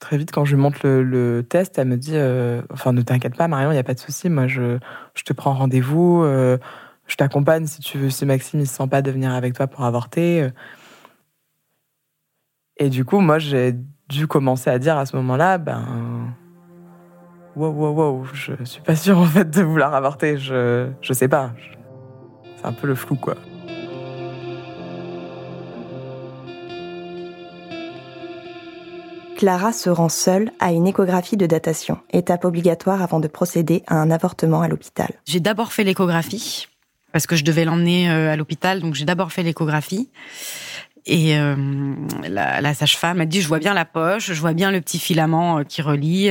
très 0.00 0.16
vite, 0.16 0.32
quand 0.32 0.44
je 0.44 0.56
lui 0.56 0.62
montre 0.62 0.80
le, 0.88 1.46
test, 1.48 1.78
elle 1.78 1.86
me 1.86 1.96
dit 1.96 2.14
euh, 2.14 2.62
Enfin, 2.72 2.92
ne 2.92 3.02
t'inquiète 3.02 3.36
pas, 3.36 3.46
Marion, 3.46 3.70
il 3.70 3.74
n'y 3.74 3.80
a 3.80 3.84
pas 3.84 3.94
de 3.94 4.00
souci. 4.00 4.28
Moi, 4.28 4.48
je, 4.48 4.78
je 5.14 5.22
te 5.22 5.32
prends 5.32 5.52
rendez-vous. 5.52 6.22
Euh, 6.24 6.58
je 7.06 7.16
t'accompagne 7.16 7.66
si 7.66 7.80
tu 7.80 7.98
veux, 7.98 8.10
si 8.10 8.26
Maxime 8.26 8.60
ne 8.60 8.64
se 8.64 8.74
sent 8.74 8.88
pas 8.88 9.02
de 9.02 9.10
venir 9.10 9.32
avec 9.32 9.54
toi 9.54 9.66
pour 9.66 9.84
avorter. 9.84 10.48
Et 12.78 12.88
du 12.88 13.04
coup, 13.04 13.20
moi, 13.20 13.38
j'ai 13.38 13.74
dû 14.08 14.26
commencer 14.26 14.70
à 14.70 14.78
dire 14.78 14.96
à 14.96 15.06
ce 15.06 15.14
moment-là 15.16 15.58
Ben. 15.58 16.34
Wow, 17.56 17.70
wow, 17.72 17.92
wow, 17.92 18.24
je 18.32 18.54
suis 18.64 18.80
pas 18.80 18.94
sûre 18.94 19.18
en 19.18 19.26
fait 19.26 19.50
de 19.50 19.62
vouloir 19.62 19.92
avorter. 19.94 20.38
Je, 20.38 20.88
je 21.02 21.12
sais 21.12 21.28
pas. 21.28 21.52
C'est 22.56 22.66
un 22.66 22.72
peu 22.72 22.86
le 22.86 22.94
flou, 22.94 23.16
quoi. 23.16 23.34
Clara 29.40 29.72
se 29.72 29.88
rend 29.88 30.10
seule 30.10 30.52
à 30.60 30.70
une 30.70 30.86
échographie 30.86 31.38
de 31.38 31.46
datation, 31.46 31.96
étape 32.12 32.44
obligatoire 32.44 33.00
avant 33.00 33.20
de 33.20 33.26
procéder 33.26 33.82
à 33.86 33.94
un 33.94 34.10
avortement 34.10 34.60
à 34.60 34.68
l'hôpital. 34.68 35.08
J'ai 35.24 35.40
d'abord 35.40 35.72
fait 35.72 35.82
l'échographie, 35.82 36.68
parce 37.10 37.26
que 37.26 37.36
je 37.36 37.42
devais 37.42 37.64
l'emmener 37.64 38.10
euh, 38.10 38.30
à 38.30 38.36
l'hôpital, 38.36 38.82
donc 38.82 38.92
j'ai 38.92 39.06
d'abord 39.06 39.32
fait 39.32 39.42
l'échographie. 39.42 40.10
Et 41.06 41.38
euh, 41.38 41.56
la, 42.28 42.74
sage-femme 42.74 43.22
a 43.22 43.24
dit, 43.24 43.40
je 43.40 43.48
vois 43.48 43.60
bien 43.60 43.72
la 43.72 43.86
poche, 43.86 44.30
je 44.30 44.38
vois 44.38 44.52
bien 44.52 44.70
le 44.70 44.82
petit 44.82 44.98
filament 44.98 45.60
euh, 45.60 45.64
qui 45.64 45.80
relie. 45.80 46.28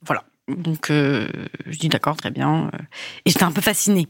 voilà. 0.00 0.24
Donc 0.48 0.90
euh, 0.90 1.26
je 1.66 1.76
dis 1.76 1.88
d'accord, 1.88 2.16
très 2.16 2.30
bien. 2.30 2.70
Et 3.24 3.30
j'étais 3.30 3.42
un 3.42 3.50
peu 3.50 3.60
fascinée. 3.60 4.06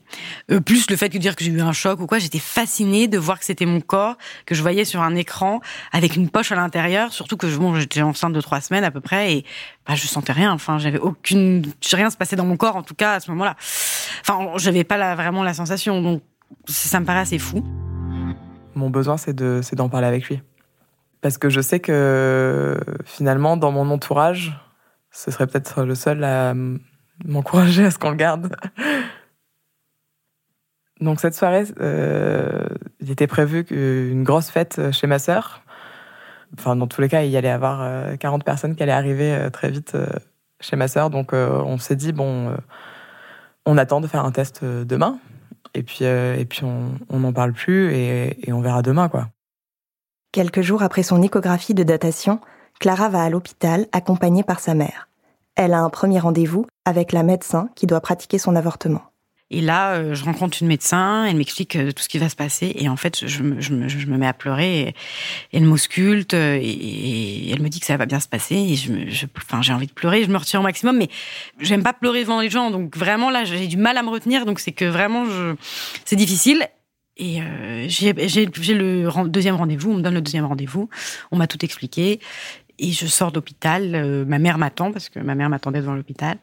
Euh, 0.51 0.61
plus 0.61 0.91
le 0.91 0.97
fait 0.97 1.09
de 1.09 1.17
dire 1.17 1.35
que 1.35 1.43
j'ai 1.43 1.51
eu 1.51 1.63
un 1.63 1.73
choc 1.73 1.99
ou 2.01 2.07
quoi, 2.07 2.19
j'étais 2.19 2.39
fascinée 2.39 3.09
de 3.09 3.17
voir 3.17 3.39
que 3.39 3.45
c'était 3.47 3.65
mon 3.65 3.81
corps 3.81 4.17
que 4.45 4.55
je 4.55 4.61
voyais 4.61 4.85
sur 4.85 5.01
un 5.01 5.15
écran 5.15 5.61
avec 5.93 6.15
une 6.15 6.29
poche 6.29 6.53
à 6.53 6.57
l'intérieur. 6.57 7.13
Surtout 7.13 7.39
que 7.39 7.47
bon, 7.57 7.75
j'étais 7.75 8.03
enceinte 8.03 8.35
de 8.35 8.41
trois 8.43 8.61
semaines 8.61 8.85
à 8.85 8.91
peu 8.91 9.01
près 9.01 9.33
et 9.33 9.45
bah, 9.87 9.95
je 9.95 10.07
sentais 10.07 10.33
rien. 10.33 10.53
Enfin, 10.53 10.79
j'avais 10.79 10.99
aucune, 10.99 11.65
rien 11.91 12.11
se 12.11 12.19
passait 12.19 12.37
dans 12.37 12.47
mon 12.47 12.59
corps 12.59 12.77
en 12.77 12.83
tout 12.83 12.95
cas 12.95 13.15
à 13.15 13.21
ce 13.21 13.31
moment-là. 13.31 13.57
Enfin, 14.21 14.51
j'avais 14.57 14.85
pas 14.85 15.15
vraiment 15.15 15.43
la 15.43 15.55
sensation. 15.55 16.03
Donc 16.03 16.23
ça 16.67 17.01
me 17.01 17.07
paraît 17.07 17.21
assez 17.21 17.39
fou. 17.39 17.65
Mon 18.75 18.91
besoin, 18.91 19.17
c'est 19.17 19.33
de, 19.33 19.61
c'est 19.63 19.75
d'en 19.75 19.89
parler 19.89 20.07
avec 20.07 20.29
lui, 20.29 20.43
parce 21.23 21.39
que 21.39 21.49
je 21.49 21.63
sais 21.63 21.81
que 21.81 22.79
finalement, 23.07 23.57
dans 23.57 23.73
mon 23.73 23.91
entourage 23.91 24.53
ce 25.17 25.31
serait 25.31 25.47
peut-être 25.47 25.83
le 25.83 25.95
seul 25.95 26.23
à 26.25 26.55
m'encourager 27.25 27.87
à 27.87 27.91
ce 27.91 27.99
qu'on 27.99 28.11
le 28.11 28.17
garde. 28.17 28.55
Donc 31.01 31.21
cette 31.21 31.35
soirée, 31.35 31.65
euh, 31.81 32.67
il 33.01 33.11
était 33.11 33.27
prévu 33.27 33.65
une 33.71 34.25
grosse 34.25 34.51
fête 34.51 34.93
chez 34.93 35.07
ma 35.07 35.19
sœur. 35.19 35.63
Enfin, 36.59 36.77
dans 36.77 36.87
tous 36.87 37.01
les 37.01 37.09
cas, 37.09 37.23
il 37.23 37.31
y 37.31 37.37
allait 37.37 37.51
avoir 37.51 38.17
40 38.19 38.41
euh, 38.41 38.45
personnes 38.45 38.77
qui 38.77 38.83
allaient 38.83 38.93
arriver 38.93 39.33
euh, 39.35 39.51
très 39.51 39.71
vite 39.71 39.97
chez 40.61 40.77
ma 40.77 40.87
sœur. 40.87 41.09
Donc 41.09 41.33
on 41.33 41.79
s'est 41.79 41.97
dit, 41.97 42.13
bon, 42.13 42.55
on 43.65 43.79
attend 43.79 44.03
de 44.03 44.07
faire 44.07 44.25
un 44.25 44.33
test 44.33 44.65
demain. 44.65 45.19
Et 45.73 45.83
puis, 45.83 46.05
et 46.05 46.45
puis 46.49 46.63
on 46.65 47.19
n'en 47.19 47.33
parle 47.33 47.53
plus 47.53 47.93
et, 47.93 48.49
et 48.49 48.53
on 48.53 48.61
verra 48.61 48.83
demain, 48.83 49.09
quoi. 49.09 49.29
Quelques 50.33 50.61
jours 50.61 50.83
après 50.83 51.03
son 51.03 51.23
échographie 51.23 51.75
de 51.75 51.83
datation, 51.83 52.41
Clara 52.79 53.09
va 53.09 53.23
à 53.23 53.31
l'hôpital 53.31 53.87
accompagnée 53.93 54.43
par 54.43 54.61
sa 54.61 54.75
mère. 54.75 55.09
Elle 55.55 55.73
a 55.73 55.81
un 55.81 55.91
premier 55.91 56.19
rendez-vous 56.19 56.67
avec 56.85 57.13
la 57.13 57.23
médecin 57.23 57.69
qui 57.75 57.87
doit 57.87 58.01
pratiquer 58.01 58.39
son 58.39 58.57
avortement. 58.57 59.03
Et 59.51 59.61
là, 59.61 59.93
euh, 59.93 60.15
je 60.15 60.25
rencontre 60.25 60.59
une 60.61 60.67
médecin, 60.67 61.25
elle 61.25 61.37
m'explique 61.37 61.77
euh, 61.77 61.93
tout 61.93 62.03
ce 62.03 62.09
qui 62.09 62.19
va 62.19 62.29
se 62.29 62.35
passer, 62.35 62.73
et 62.75 62.89
en 62.89 62.97
fait, 62.97 63.25
je, 63.29 63.45
me, 63.45 63.61
je 63.61 63.73
me, 63.73 64.19
mets 64.19 64.27
à 64.27 64.33
pleurer, 64.33 64.93
elle 65.53 65.63
m'ausculte, 65.63 66.35
euh, 66.35 66.59
et, 66.61 67.53
elle 67.53 67.63
me 67.63 67.69
dit 67.69 67.79
que 67.79 67.87
ça 67.87 67.97
va 67.97 68.07
bien 68.07 68.19
se 68.19 68.27
passer, 68.27 68.57
et 68.57 68.75
je, 68.75 69.27
enfin, 69.37 69.63
j'ai 69.63 69.73
envie 69.73 69.87
de 69.87 69.93
pleurer, 69.93 70.25
je 70.25 70.31
me 70.31 70.37
retire 70.37 70.59
au 70.59 70.65
maximum, 70.65 70.97
mais 70.97 71.09
j'aime 71.61 71.85
pas 71.85 71.93
pleurer 71.93 72.23
devant 72.23 72.41
les 72.41 72.51
gens, 72.51 72.73
donc 72.73 72.97
vraiment 72.97 73.31
là, 73.31 73.45
j'ai 73.45 73.69
du 73.69 73.77
mal 73.77 73.97
à 73.97 74.03
me 74.03 74.11
retenir, 74.11 74.47
donc 74.47 74.59
c'est 74.59 74.73
que 74.73 74.85
vraiment, 74.85 75.25
c'est 76.05 76.17
difficile. 76.17 76.67
Et 77.19 77.41
j'ai 77.89 78.13
le 78.13 79.29
deuxième 79.29 79.55
rendez-vous, 79.55 79.93
on 79.93 79.95
me 79.95 80.03
donne 80.03 80.13
le 80.13 80.21
deuxième 80.21 80.45
rendez-vous, 80.45 80.91
on 81.31 81.37
m'a 81.37 81.47
tout 81.47 81.65
expliqué, 81.65 82.21
et 82.79 82.93
je 82.93 83.07
sors 83.07 83.33
d'hôpital. 83.33 83.95
Euh, 83.95 84.25
ma 84.25 84.39
mère 84.39 84.59
m'attend 84.59 84.93
parce 84.93 85.09
que 85.09 85.19
ma 85.19 85.35
mère 85.35 85.49
m'attendait 85.49 85.81
devant 85.81 85.95
l'hôpital. 85.95 86.39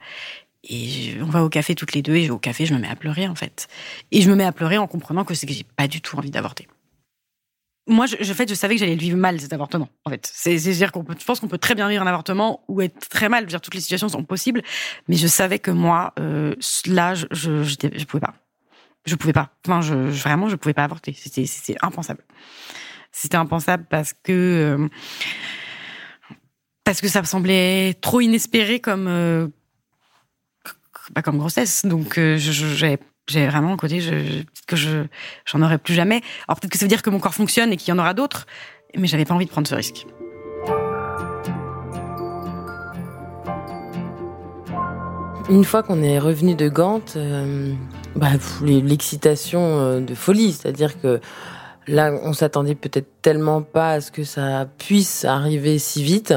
Et 0.70 1.16
on 1.22 1.26
va 1.26 1.44
au 1.44 1.50
café 1.50 1.76
toutes 1.76 1.94
les 1.94 2.02
deux. 2.02 2.16
Et 2.16 2.30
au 2.30 2.38
café, 2.38 2.66
je 2.66 2.74
me 2.74 2.80
mets 2.80 2.90
à 2.90 2.96
pleurer 2.96 3.28
en 3.28 3.36
fait. 3.36 3.68
Et 4.12 4.22
je 4.22 4.30
me 4.30 4.36
mets 4.36 4.46
à 4.46 4.52
pleurer 4.52 4.78
en 4.78 4.88
comprenant 4.88 5.26
que 5.26 5.34
c'est 5.34 5.48
que 5.48 5.54
j'ai 5.54 5.66
pas 5.76 5.88
du 5.88 6.02
tout 6.02 6.18
envie 6.18 6.32
d'avorter. 6.32 6.68
Moi, 7.86 8.06
je, 8.06 8.16
je, 8.22 8.34
fait, 8.34 8.48
je 8.48 8.56
savais 8.56 8.76
que 8.76 8.80
j'allais 8.80 8.96
le 8.96 9.02
vivre 9.02 9.18
mal 9.18 9.42
cet 9.42 9.52
avortement. 9.52 9.90
En 10.06 10.10
fait, 10.10 10.30
c'est-à-dire 10.34 10.94
qu'on 10.94 11.06
je 11.20 11.26
pense 11.26 11.42
qu'on 11.42 11.50
peut 11.50 11.58
très 11.58 11.76
bien 11.76 11.90
vivre 11.90 12.02
un 12.02 12.08
avortement 12.08 12.64
ou 12.70 12.80
être 12.82 13.10
très 13.10 13.28
mal. 13.28 13.46
dire, 13.46 13.60
toutes 13.60 13.76
les 13.76 13.82
situations 13.82 14.08
sont 14.08 14.24
possibles, 14.24 14.62
mais 15.10 15.18
je 15.18 15.28
savais 15.28 15.60
que 15.60 15.70
moi, 15.70 16.14
euh, 16.18 16.56
là, 16.88 17.14
je, 17.14 17.26
je, 17.32 17.62
je, 17.64 18.06
pouvais 18.06 18.22
pas. 18.22 18.36
Je 19.06 19.16
pouvais 19.16 19.34
pas. 19.34 19.50
Enfin, 19.68 19.82
je, 19.82 19.96
vraiment, 19.96 20.48
je 20.48 20.56
pouvais 20.56 20.74
pas 20.74 20.86
avorter. 20.86 21.14
C'était 21.14 21.76
impensable. 21.82 22.24
C'était 23.12 23.38
impensable 23.38 23.86
parce 23.90 24.14
que 24.14 24.32
euh, 24.32 24.88
parce 26.84 27.02
que 27.02 27.08
ça 27.08 27.22
me 27.22 27.26
semblait 27.26 27.94
trop 28.02 28.22
inespéré 28.22 28.80
comme 28.80 29.08
euh, 29.08 29.48
bah, 31.14 31.22
comme 31.22 31.38
grossesse. 31.38 31.86
Donc 31.86 32.18
euh, 32.18 32.38
j'ai 32.38 32.98
j'ai 33.28 33.48
vraiment 33.48 33.74
un 33.74 33.78
côté 33.78 34.02
je, 34.02 34.44
que 34.68 34.76
je 34.76 35.06
j'en 35.46 35.62
aurais 35.62 35.78
plus 35.78 35.94
jamais. 35.94 36.22
Alors 36.48 36.60
peut-être 36.60 36.72
que 36.72 36.78
ça 36.78 36.86
veut 36.86 36.90
dire 36.90 37.02
que 37.02 37.10
mon 37.10 37.20
corps 37.20 37.34
fonctionne 37.34 37.72
et 37.72 37.78
qu'il 37.78 37.90
y 37.90 37.92
en 37.94 38.00
aura 38.00 38.14
d'autres, 38.14 38.46
mais 38.98 39.08
j'avais 39.08 39.26
pas 39.26 39.34
envie 39.34 39.46
de 39.46 39.52
prendre 39.52 39.68
ce 39.68 39.76
risque. 39.76 40.06
Une 45.50 45.66
fois 45.66 45.84
qu'on 45.84 46.02
est 46.02 46.20
revenu 46.20 46.56
de 46.56 46.70
Gand, 46.70 47.02
euh, 47.18 47.74
bah, 48.16 48.30
l'excitation 48.62 50.00
de 50.00 50.16
folie, 50.16 50.54
c'est-à-dire 50.54 51.00
que 51.02 51.20
là, 51.88 52.14
on 52.24 52.34
s'attendait 52.34 52.76
peut-être 52.76 53.22
tellement 53.22 53.62
pas 53.62 53.92
à 53.92 54.02
ce 54.02 54.12
que 54.12 54.24
ça 54.24 54.68
puisse 54.78 55.26
arriver 55.26 55.80
si 55.80 56.04
vite 56.04 56.34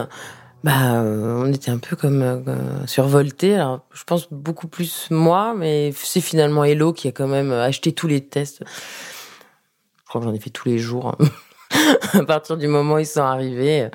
bah, 0.66 0.94
euh, 0.94 1.44
on 1.44 1.52
était 1.52 1.70
un 1.70 1.78
peu 1.78 1.94
comme 1.94 2.22
euh, 2.22 2.86
survolté. 2.88 3.54
Alors, 3.54 3.86
je 3.92 4.02
pense 4.02 4.26
beaucoup 4.32 4.66
plus 4.66 5.06
moi, 5.12 5.54
mais 5.56 5.92
c'est 5.94 6.20
finalement 6.20 6.64
Hello 6.64 6.92
qui 6.92 7.06
a 7.06 7.12
quand 7.12 7.28
même 7.28 7.52
acheté 7.52 7.92
tous 7.92 8.08
les 8.08 8.20
tests. 8.20 8.64
Je 8.66 10.08
crois 10.08 10.20
que 10.20 10.26
j'en 10.26 10.34
ai 10.34 10.40
fait 10.40 10.50
tous 10.50 10.68
les 10.68 10.78
jours. 10.78 11.14
Hein. 11.20 11.78
à 12.14 12.24
partir 12.24 12.56
du 12.56 12.66
moment 12.66 12.94
où 12.94 12.98
ils 12.98 13.06
sont 13.06 13.22
arrivés, 13.22 13.88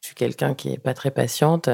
je 0.00 0.08
suis 0.08 0.16
quelqu'un 0.16 0.54
qui 0.54 0.72
est 0.72 0.78
pas 0.78 0.94
très 0.94 1.12
patiente. 1.12 1.68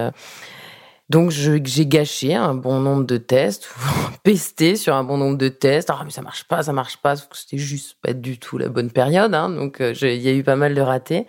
Donc 1.09 1.31
j'ai 1.31 1.87
gâché 1.87 2.35
un 2.35 2.53
bon 2.53 2.81
nombre 2.81 3.05
de 3.05 3.17
tests, 3.17 3.71
pesté 4.23 4.77
sur 4.77 4.95
un 4.95 5.05
bon 5.05 5.17
nombre 5.17 5.39
de 5.39 5.49
tests. 5.49 5.89
Ah 5.91 6.03
mais 6.05 6.11
ça 6.11 6.21
marche 6.21 6.45
pas, 6.45 6.63
ça 6.63 6.75
marche 6.75 6.99
pas, 6.99 7.17
c'était 7.17 7.57
juste 7.57 7.97
pas 8.03 8.13
du 8.13 8.39
tout 8.39 8.59
la 8.59 8.69
bonne 8.69 8.91
période. 8.91 9.35
Hein. 9.35 9.49
Donc 9.49 9.81
euh, 9.81 9.95
il 10.03 10.21
y 10.21 10.29
a 10.29 10.33
eu 10.33 10.43
pas 10.43 10.57
mal 10.57 10.75
de 10.75 10.83
ratés. 10.83 11.27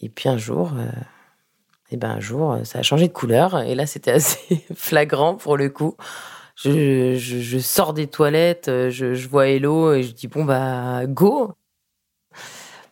Et 0.00 0.08
puis 0.08 0.28
un 0.28 0.38
jour, 0.38 0.70
et 1.90 1.96
ben 1.96 2.10
un 2.10 2.20
jour, 2.20 2.58
ça 2.64 2.80
a 2.80 2.82
changé 2.82 3.08
de 3.08 3.12
couleur. 3.12 3.60
Et 3.60 3.74
là, 3.74 3.86
c'était 3.86 4.10
assez 4.12 4.64
flagrant 4.74 5.34
pour 5.34 5.56
le 5.56 5.68
coup. 5.68 5.96
Je, 6.56 7.58
sors 7.62 7.94
des 7.94 8.06
toilettes, 8.06 8.66
je, 8.66 9.14
je, 9.14 9.28
vois 9.28 9.48
Hello 9.48 9.94
et 9.94 10.02
je 10.02 10.12
dis 10.12 10.28
bon 10.28 10.44
bah 10.44 11.06
go. 11.06 11.54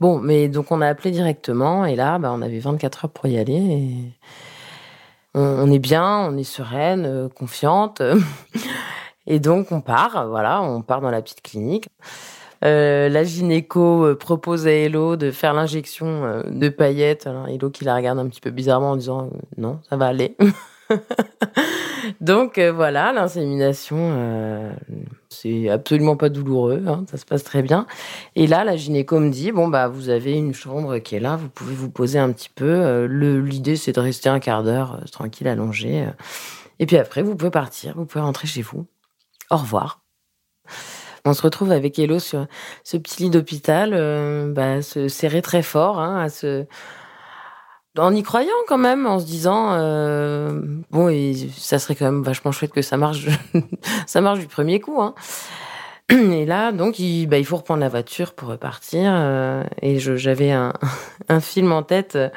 Bon, 0.00 0.18
mais 0.18 0.48
donc 0.48 0.70
on 0.70 0.80
a 0.80 0.86
appelé 0.86 1.10
directement 1.10 1.84
et 1.84 1.96
là, 1.96 2.18
bah, 2.18 2.30
on 2.32 2.40
avait 2.40 2.60
24 2.60 3.06
heures 3.06 3.10
pour 3.10 3.26
y 3.26 3.36
aller. 3.36 4.12
On 5.34 5.70
est 5.70 5.78
bien, 5.78 6.18
on 6.20 6.36
est 6.36 6.44
sereine, 6.44 7.04
euh, 7.04 7.28
confiante. 7.28 8.02
et 9.26 9.40
donc 9.40 9.72
on 9.72 9.80
part, 9.80 10.28
voilà, 10.28 10.62
on 10.62 10.82
part 10.82 11.00
dans 11.00 11.10
la 11.10 11.20
petite 11.22 11.42
clinique. 11.42 11.88
Euh, 12.64 13.08
la 13.08 13.22
gynéco 13.24 14.04
euh, 14.04 14.14
propose 14.16 14.66
à 14.66 14.72
Hello 14.72 15.16
de 15.16 15.30
faire 15.30 15.54
l'injection 15.54 16.24
euh, 16.24 16.42
de 16.50 16.68
paillettes. 16.68 17.26
Alors 17.26 17.46
qui 17.72 17.84
la 17.84 17.94
regarde 17.94 18.18
un 18.18 18.28
petit 18.28 18.40
peu 18.40 18.50
bizarrement 18.50 18.92
en 18.92 18.96
disant 18.96 19.30
non, 19.56 19.80
ça 19.88 19.96
va 19.96 20.06
aller. 20.06 20.36
Donc 22.20 22.58
voilà, 22.58 23.12
l'insémination, 23.12 24.72
c'est 25.28 25.68
absolument 25.68 26.16
pas 26.16 26.30
douloureux, 26.30 26.82
hein, 26.86 27.04
ça 27.10 27.18
se 27.18 27.26
passe 27.26 27.44
très 27.44 27.60
bien. 27.60 27.86
Et 28.34 28.46
là, 28.46 28.64
la 28.64 28.76
gynéco 28.76 29.20
me 29.20 29.28
dit 29.28 29.52
bon 29.52 29.68
bah 29.68 29.88
vous 29.88 30.08
avez 30.08 30.32
une 30.32 30.54
chambre 30.54 30.98
qui 30.98 31.16
est 31.16 31.20
là, 31.20 31.36
vous 31.36 31.50
pouvez 31.50 31.74
vous 31.74 31.90
poser 31.90 32.18
un 32.18 32.32
petit 32.32 32.48
peu. 32.48 33.04
L'idée 33.04 33.76
c'est 33.76 33.92
de 33.92 34.00
rester 34.00 34.30
un 34.30 34.40
quart 34.40 34.62
d'heure 34.62 35.00
tranquille 35.12 35.48
allongé. 35.48 36.06
et 36.78 36.86
puis 36.86 36.96
après 36.96 37.22
vous 37.22 37.36
pouvez 37.36 37.50
partir, 37.50 37.94
vous 37.96 38.06
pouvez 38.06 38.22
rentrer 38.22 38.46
chez 38.46 38.62
vous. 38.62 38.86
Au 39.50 39.58
revoir. 39.58 40.00
On 41.28 41.34
se 41.34 41.42
retrouve 41.42 41.72
avec 41.72 41.98
Hello 41.98 42.18
sur 42.18 42.46
ce 42.84 42.96
petit 42.96 43.24
lit 43.24 43.30
d'hôpital, 43.30 43.90
bah, 44.54 44.82
se 44.82 45.08
serrer 45.08 45.42
très 45.42 45.62
fort, 45.62 46.00
hein, 46.00 46.26
en 47.98 48.14
y 48.14 48.22
croyant 48.22 48.54
quand 48.66 48.78
même, 48.78 49.06
en 49.06 49.18
se 49.18 49.26
disant 49.26 49.72
euh, 49.72 50.60
bon, 50.90 51.08
et 51.08 51.34
ça 51.56 51.78
serait 51.78 51.94
quand 51.94 52.04
même 52.04 52.22
vachement 52.22 52.52
chouette 52.52 52.72
que 52.72 52.82
ça 52.82 52.96
marche, 52.96 53.26
ça 54.06 54.20
marche 54.20 54.38
du 54.38 54.46
premier 54.46 54.80
coup. 54.80 55.00
Hein. 55.00 55.14
Et 56.10 56.46
là, 56.46 56.72
donc, 56.72 56.98
il, 56.98 57.26
bah, 57.26 57.42
faut 57.44 57.56
reprendre 57.56 57.80
la 57.80 57.88
voiture 57.88 58.32
pour 58.32 58.48
repartir. 58.48 59.10
Euh, 59.12 59.64
et 59.82 59.98
j'avais 59.98 60.52
un, 60.52 60.72
un, 61.28 61.40
film 61.40 61.72
en 61.72 61.82
tête 61.82 62.16
euh, 62.16 62.30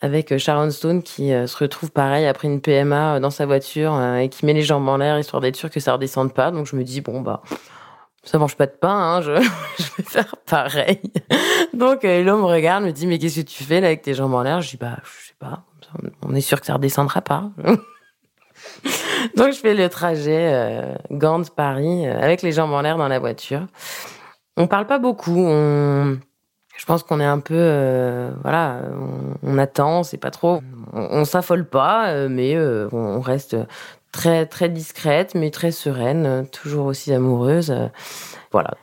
avec 0.00 0.36
Sharon 0.36 0.70
Stone 0.70 1.02
qui 1.02 1.30
se 1.30 1.56
retrouve 1.56 1.90
pareil 1.90 2.26
après 2.26 2.46
une 2.46 2.60
PMA 2.60 3.20
dans 3.20 3.30
sa 3.30 3.46
voiture 3.46 3.98
et 4.16 4.28
qui 4.28 4.44
met 4.44 4.52
les 4.52 4.60
jambes 4.60 4.86
en 4.86 4.98
l'air 4.98 5.18
histoire 5.18 5.40
d'être 5.40 5.56
sûr 5.56 5.70
que 5.70 5.80
ça 5.80 5.94
redescende 5.94 6.34
pas. 6.34 6.50
Donc 6.50 6.66
je 6.66 6.76
me 6.76 6.84
dis 6.84 7.00
bon 7.00 7.22
bah 7.22 7.42
ça 8.24 8.38
mange 8.38 8.56
pas 8.56 8.66
de 8.66 8.72
pain, 8.72 8.88
hein, 9.16 9.22
je, 9.22 9.30
vais 9.96 10.02
faire 10.04 10.34
pareil. 10.46 11.00
Donc 11.72 12.04
euh, 12.04 12.22
l'homme 12.22 12.40
me 12.40 12.46
regarde, 12.46 12.84
me 12.84 12.92
dit 12.92 13.06
mais 13.06 13.18
qu'est-ce 13.18 13.40
que 13.40 13.46
tu 13.46 13.64
fais 13.64 13.80
là 13.80 13.88
avec 13.88 14.02
tes 14.02 14.14
jambes 14.14 14.34
en 14.34 14.42
l'air? 14.42 14.60
Je 14.60 14.70
dis 14.70 14.76
bah 14.76 14.98
je 15.04 15.28
sais 15.28 15.34
pas, 15.38 15.64
on 16.26 16.34
est 16.34 16.40
sûr 16.40 16.60
que 16.60 16.66
ça 16.66 16.74
redescendra 16.74 17.20
pas. 17.20 17.50
Donc 19.36 19.52
je 19.52 19.58
fais 19.58 19.74
le 19.74 19.88
trajet 19.88 20.52
euh, 20.52 20.94
Gand 21.10 21.42
Paris 21.54 22.06
euh, 22.06 22.18
avec 22.20 22.42
les 22.42 22.52
jambes 22.52 22.72
en 22.72 22.82
l'air 22.82 22.96
dans 22.96 23.08
la 23.08 23.18
voiture. 23.18 23.66
On 24.56 24.66
parle 24.66 24.86
pas 24.86 24.98
beaucoup, 24.98 25.44
on 25.46 26.18
je 26.76 26.86
pense 26.86 27.04
qu'on 27.04 27.20
est 27.20 27.24
un 27.24 27.38
peu 27.38 27.54
euh, 27.56 28.30
voilà, 28.42 28.80
on, 29.42 29.54
on 29.54 29.58
attend, 29.58 30.02
c'est 30.02 30.18
pas 30.18 30.30
trop 30.30 30.60
on, 30.92 31.20
on 31.20 31.24
s'affole 31.24 31.64
pas 31.68 32.28
mais 32.28 32.58
on 32.92 33.20
reste 33.20 33.56
très 34.14 34.46
très 34.46 34.68
discrète 34.68 35.34
mais 35.34 35.50
très 35.50 35.72
sereine, 35.72 36.46
toujours 36.50 36.86
aussi 36.86 37.12
amoureuse. 37.12 37.74
Voilà. 38.52 38.74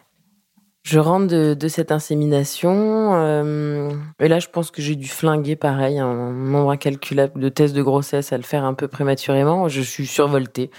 Je 0.84 0.98
rentre 0.98 1.28
de, 1.28 1.67
cette 1.67 1.91
insémination 1.91 3.13
euh, 3.13 3.91
et 4.20 4.28
là 4.28 4.39
je 4.39 4.48
pense 4.48 4.72
que 4.72 4.82
j'ai 4.82 4.96
dû 4.96 5.08
flinguer 5.08 5.56
pareil 5.56 6.00
un 6.00 6.32
nombre 6.32 6.72
incalculable 6.72 7.39
de 7.39 7.50
tests 7.50 7.76
de 7.76 7.84
grossesse 7.84 8.34
à 8.34 8.38
le 8.38 8.44
faire 8.44 8.65
un 8.65 8.74
peu 8.74 8.88
prématurément. 8.88 9.67
Je 9.70 9.82
suis 9.82 10.08
survoltée. 10.08 10.70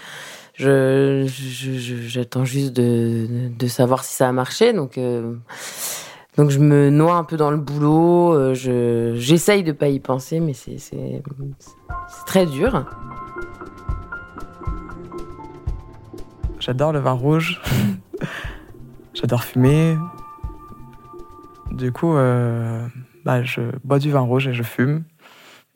Je, 0.55 1.25
j'attends 2.05 2.45
juste 2.45 2.73
de, 2.73 3.49
de, 3.57 3.67
savoir 3.67 4.03
si 4.03 4.13
ça 4.13 4.29
a 4.29 4.31
marché. 4.31 4.71
Donc, 4.71 4.99
euh, 4.99 5.33
donc 6.37 6.51
je 6.51 6.59
me 6.59 6.91
noie 6.91 7.15
un 7.15 7.23
peu 7.23 7.37
dans 7.37 7.49
le 7.49 7.57
boulot. 7.57 8.33
Euh, 8.33 8.53
je, 8.53 9.15
j'essaye 9.15 9.63
de 9.63 9.71
pas 9.71 9.87
y 9.87 9.99
penser, 9.99 10.39
mais 10.39 10.53
c'est, 10.53 10.77
c'est 10.77 11.23
très 12.27 12.45
dur. 12.45 12.85
J'adore 16.65 16.93
le 16.93 16.99
vin 16.99 17.11
rouge. 17.11 17.61
J'adore 19.13 19.43
fumer. 19.43 19.97
Du 21.71 21.91
coup, 21.91 22.15
euh, 22.15 22.87
bah, 23.25 23.43
je 23.43 23.59
bois 23.83 23.99
du 23.99 24.11
vin 24.11 24.21
rouge 24.21 24.47
et 24.47 24.53
je 24.53 24.63
fume. 24.63 25.03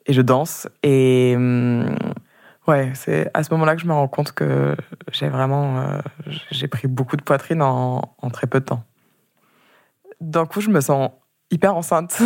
Et 0.06 0.14
je 0.14 0.22
danse. 0.22 0.66
Et 0.82 1.34
hum, 1.36 1.94
ouais, 2.66 2.92
c'est 2.94 3.30
à 3.34 3.42
ce 3.42 3.52
moment-là 3.52 3.76
que 3.76 3.82
je 3.82 3.86
me 3.86 3.92
rends 3.92 4.08
compte 4.08 4.32
que 4.32 4.74
j'ai 5.12 5.28
vraiment. 5.28 5.78
Euh, 5.78 6.00
j'ai 6.50 6.68
pris 6.68 6.88
beaucoup 6.88 7.18
de 7.18 7.22
poitrine 7.22 7.60
en, 7.60 8.00
très 8.32 8.46
peu 8.46 8.60
de 8.60 8.64
temps. 8.64 8.82
D'un 10.22 10.46
coup, 10.46 10.62
je 10.62 10.70
me 10.70 10.80
sens 10.80 11.10
hyper 11.50 11.76
enceinte. 11.76 12.22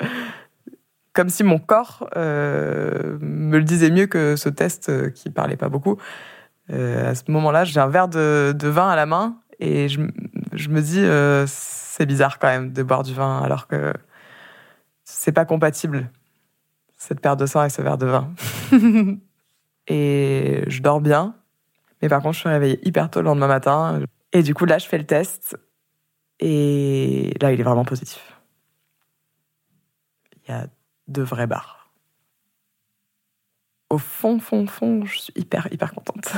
Comme 1.14 1.30
si 1.30 1.42
mon 1.42 1.58
corps 1.58 2.10
euh, 2.18 3.16
me 3.22 3.56
le 3.56 3.64
disait 3.64 3.90
mieux 3.90 4.08
que 4.08 4.36
ce 4.36 4.50
test 4.50 5.10
qui 5.14 5.30
parlait 5.30 5.56
pas 5.56 5.70
beaucoup. 5.70 5.96
Euh, 6.70 7.10
à 7.10 7.14
ce 7.14 7.24
moment-là, 7.28 7.64
j'ai 7.64 7.78
un 7.80 7.88
verre 7.88 8.08
de, 8.08 8.54
vin 8.62 8.88
à 8.88 8.96
la 8.96 9.06
main 9.06 9.36
et 9.60 9.88
je, 9.88 10.00
me 10.00 10.80
dis, 10.80 11.00
euh, 11.00 11.44
c'est 11.46 12.06
bizarre 12.06 12.38
quand 12.38 12.48
même 12.48 12.72
de 12.72 12.82
boire 12.82 13.02
du 13.02 13.14
vin 13.14 13.40
alors 13.42 13.66
que 13.66 13.92
c'est 15.04 15.32
pas 15.32 15.44
compatible, 15.44 16.10
cette 16.96 17.20
paire 17.20 17.36
de 17.36 17.46
sang 17.46 17.64
et 17.64 17.70
ce 17.70 17.82
verre 17.82 17.98
de 17.98 18.06
vin. 18.06 18.32
et 19.88 20.64
je 20.66 20.82
dors 20.82 21.00
bien, 21.00 21.34
mais 22.00 22.08
par 22.08 22.22
contre, 22.22 22.34
je 22.34 22.40
suis 22.40 22.48
réveillée 22.48 22.80
hyper 22.86 23.10
tôt 23.10 23.20
le 23.20 23.26
lendemain 23.26 23.48
matin. 23.48 24.00
Et 24.32 24.42
du 24.42 24.54
coup, 24.54 24.64
là, 24.64 24.78
je 24.78 24.86
fais 24.86 24.98
le 24.98 25.06
test 25.06 25.56
et 26.40 27.34
là, 27.40 27.52
il 27.52 27.60
est 27.60 27.64
vraiment 27.64 27.84
positif. 27.84 28.40
Il 30.46 30.50
y 30.50 30.54
a 30.54 30.66
de 31.08 31.22
vraies 31.22 31.46
barres 31.46 31.83
au 33.94 33.98
fond, 33.98 34.38
fond, 34.40 34.66
fond, 34.66 35.04
je 35.04 35.18
suis 35.18 35.32
hyper, 35.36 35.68
hyper 35.70 35.92
contente. 35.94 36.32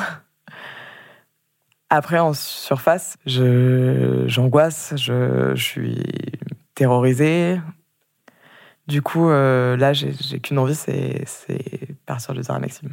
Après, 1.88 2.18
en 2.18 2.34
surface, 2.34 3.16
j'angoisse, 3.26 4.94
je, 4.96 5.52
je, 5.54 5.62
suis 5.62 6.02
terrorisée. 6.74 7.60
Du 8.88 9.02
coup, 9.02 9.28
euh, 9.28 9.76
là, 9.76 9.92
j'ai 9.92 10.12
qu'une 10.40 10.58
envie, 10.58 10.74
c'est 10.74 11.24
partir 12.04 12.34
de 12.34 12.42
terrain 12.42 12.58
Maxime. 12.58 12.90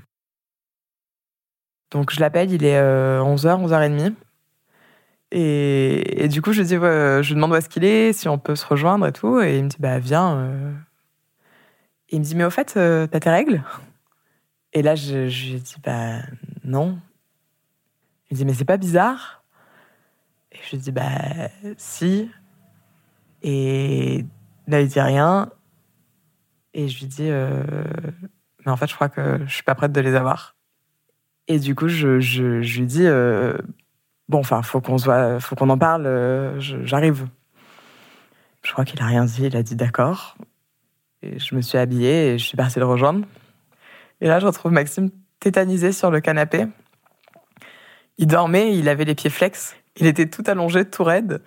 Donc, 1.91 2.11
je 2.11 2.19
l'appelle, 2.19 2.51
il 2.51 2.63
est 2.63 2.79
11h, 2.79 3.47
euh, 3.47 3.67
11h30. 3.67 4.13
Et, 5.31 6.23
et, 6.23 6.27
du 6.27 6.41
coup, 6.43 6.53
je 6.53 6.61
dis, 6.61 6.75
je 6.75 7.27
lui 7.27 7.35
demande 7.35 7.51
où 7.51 7.55
est-ce 7.55 7.69
qu'il 7.69 7.83
est, 7.83 8.13
si 8.13 8.29
on 8.29 8.37
peut 8.37 8.55
se 8.55 8.65
rejoindre 8.65 9.07
et 9.07 9.11
tout. 9.11 9.41
Et 9.41 9.57
il 9.57 9.63
me 9.63 9.69
dit, 9.69 9.77
bah, 9.79 9.97
viens. 9.99 10.37
Euh. 10.37 10.71
il 12.09 12.19
me 12.19 12.23
dit, 12.23 12.35
mais 12.35 12.45
au 12.45 12.51
fait, 12.51 12.73
t'as 12.73 13.19
tes 13.19 13.29
règles? 13.29 13.63
Et 14.73 14.81
là, 14.81 14.95
je, 14.95 15.25
lui 15.25 15.55
ai 15.55 15.59
dit, 15.59 15.75
bah 15.83 16.19
non. 16.63 16.99
Il 18.29 18.35
me 18.35 18.37
dit, 18.37 18.45
mais 18.45 18.53
c'est 18.53 18.65
pas 18.65 18.77
bizarre 18.77 19.43
Et 20.51 20.57
je 20.63 20.69
lui 20.71 20.77
ai 20.77 20.79
dit, 20.79 20.91
bah 20.91 21.49
si. 21.77 22.29
Et 23.43 24.25
là, 24.67 24.81
il 24.81 24.87
dit 24.87 24.99
rien. 24.99 25.51
Et 26.73 26.87
je 26.87 26.99
lui 26.99 27.05
dis, 27.05 27.29
euh, 27.29 27.63
mais 28.65 28.71
en 28.71 28.77
fait, 28.77 28.87
je 28.87 28.95
crois 28.95 29.09
que 29.09 29.41
je 29.45 29.53
suis 29.53 29.63
pas 29.63 29.75
prête 29.75 29.91
de 29.91 30.01
les 30.01 30.15
avoir. 30.15 30.55
Et 31.47 31.59
du 31.59 31.75
coup, 31.75 31.87
je, 31.87 32.19
je, 32.19 32.43
lui 32.79 32.85
dis, 32.87 33.05
euh, 33.05 33.55
bon, 34.27 34.39
enfin, 34.39 34.63
faut 34.63 34.81
qu'on 34.81 34.97
faut 35.39 35.55
qu'on 35.55 35.69
en 35.69 35.77
parle, 35.77 36.07
euh, 36.07 36.59
j'arrive. 36.59 37.27
Je 38.63 38.71
crois 38.71 38.85
qu'il 38.85 39.01
a 39.01 39.05
rien 39.05 39.25
dit, 39.25 39.43
il 39.43 39.55
a 39.55 39.61
dit 39.61 39.75
d'accord. 39.75 40.37
Et 41.21 41.37
je 41.37 41.53
me 41.53 41.61
suis 41.61 41.77
habillée 41.77 42.33
et 42.33 42.37
je 42.39 42.43
suis 42.45 42.57
partie 42.57 42.79
le 42.79 42.85
rejoindre. 42.85 43.27
Et 44.23 44.27
là, 44.27 44.39
je 44.39 44.45
retrouve 44.45 44.71
Maxime 44.71 45.09
tétanisé 45.41 45.91
sur 45.91 46.09
le 46.09 46.21
canapé. 46.21 46.65
Il 48.17 48.25
dormait, 48.27 48.73
il 48.73 48.87
avait 48.87 49.03
les 49.03 49.15
pieds 49.15 49.29
flex. 49.29 49.75
Il 49.97 50.07
était 50.07 50.29
tout 50.29 50.43
allongé, 50.47 50.89
tout 50.89 51.03
raide, 51.03 51.41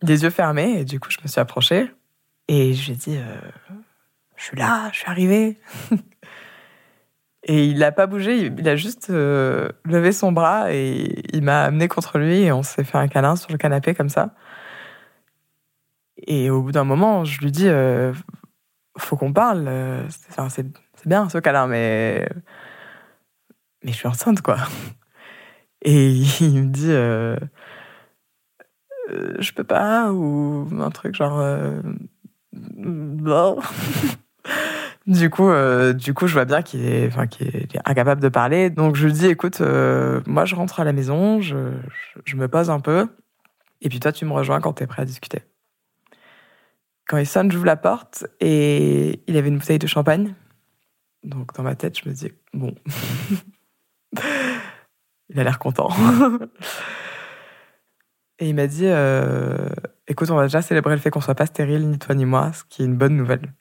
les 0.00 0.22
yeux 0.22 0.30
fermés. 0.30 0.78
Et 0.78 0.84
du 0.84 1.00
coup, 1.00 1.10
je 1.10 1.18
me 1.24 1.26
suis 1.26 1.40
approchée 1.40 1.90
et 2.46 2.72
je 2.72 2.86
lui 2.86 2.92
ai 2.92 2.96
dit 2.96 3.16
euh, 3.16 3.36
Je 4.36 4.44
suis 4.44 4.56
là, 4.56 4.90
je 4.92 4.98
suis 5.00 5.10
arrivée. 5.10 5.58
et 7.42 7.66
il 7.66 7.78
n'a 7.78 7.90
pas 7.90 8.06
bougé, 8.06 8.52
il 8.56 8.68
a 8.68 8.76
juste 8.76 9.10
euh, 9.10 9.68
levé 9.84 10.12
son 10.12 10.30
bras 10.30 10.72
et 10.72 11.24
il 11.32 11.42
m'a 11.42 11.64
amené 11.64 11.88
contre 11.88 12.18
lui 12.18 12.42
et 12.42 12.52
on 12.52 12.62
s'est 12.62 12.84
fait 12.84 12.98
un 12.98 13.08
câlin 13.08 13.34
sur 13.34 13.50
le 13.50 13.58
canapé 13.58 13.92
comme 13.92 14.08
ça. 14.08 14.36
Et 16.16 16.48
au 16.48 16.62
bout 16.62 16.70
d'un 16.70 16.84
moment, 16.84 17.24
je 17.24 17.40
lui 17.40 17.50
dis 17.50 17.66
euh, 17.66 18.12
Faut 18.98 19.16
qu'on 19.16 19.32
parle. 19.32 19.68
c'est 20.48 20.66
c'est 21.02 21.08
bien 21.08 21.28
ce 21.28 21.38
câlin, 21.38 21.66
mais 21.66 22.28
mais 23.84 23.92
je 23.92 23.96
suis 23.96 24.08
enceinte 24.08 24.42
quoi. 24.42 24.58
Et 25.84 26.12
il 26.40 26.62
me 26.62 26.68
dit, 26.68 26.92
euh, 26.92 27.36
euh, 29.10 29.34
je 29.40 29.52
peux 29.52 29.64
pas 29.64 30.12
ou 30.12 30.68
un 30.80 30.90
truc 30.90 31.16
genre, 31.16 31.40
euh, 31.40 31.80
du 35.06 35.28
coup, 35.28 35.50
du 35.94 36.14
coup, 36.14 36.28
je 36.28 36.34
vois 36.34 36.44
bien 36.44 36.62
qu'il 36.62 36.86
est, 36.86 37.08
enfin, 37.08 37.24
est 37.40 37.76
incapable 37.84 38.20
de 38.20 38.28
parler. 38.28 38.70
Donc 38.70 38.94
je 38.94 39.06
lui 39.06 39.12
dis, 39.12 39.26
écoute, 39.26 39.60
moi 40.26 40.44
je 40.44 40.54
rentre 40.54 40.78
à 40.78 40.84
la 40.84 40.92
maison, 40.92 41.40
je, 41.40 41.72
je, 42.24 42.36
me 42.36 42.46
pose 42.46 42.70
un 42.70 42.78
peu, 42.78 43.08
et 43.80 43.88
puis 43.88 43.98
toi 43.98 44.12
tu 44.12 44.24
me 44.24 44.32
rejoins 44.32 44.60
quand 44.60 44.74
tu 44.74 44.84
es 44.84 44.86
prêt 44.86 45.02
à 45.02 45.04
discuter. 45.04 45.42
Quand 47.08 47.18
il 47.18 47.26
sonne, 47.26 47.50
j'ouvre 47.50 47.66
la 47.66 47.76
porte 47.76 48.24
et 48.38 49.20
il 49.26 49.36
avait 49.36 49.48
une 49.48 49.58
bouteille 49.58 49.80
de 49.80 49.88
champagne 49.88 50.36
donc 51.24 51.54
dans 51.54 51.62
ma 51.62 51.74
tête, 51.74 51.98
je 51.98 52.08
me 52.08 52.14
dis, 52.14 52.32
bon, 52.52 52.74
il 55.28 55.38
a 55.38 55.44
l'air 55.44 55.58
content. 55.58 55.88
Et 58.38 58.48
il 58.48 58.54
m'a 58.54 58.66
dit, 58.66 58.86
euh, 58.86 59.68
écoute, 60.08 60.30
on 60.30 60.34
va 60.34 60.44
déjà 60.44 60.62
célébrer 60.62 60.94
le 60.94 61.00
fait 61.00 61.10
qu'on 61.10 61.20
soit 61.20 61.36
pas 61.36 61.46
stérile, 61.46 61.88
ni 61.88 61.98
toi 61.98 62.14
ni 62.14 62.24
moi, 62.24 62.52
ce 62.52 62.64
qui 62.64 62.82
est 62.82 62.86
une 62.86 62.96
bonne 62.96 63.16
nouvelle. 63.16 63.52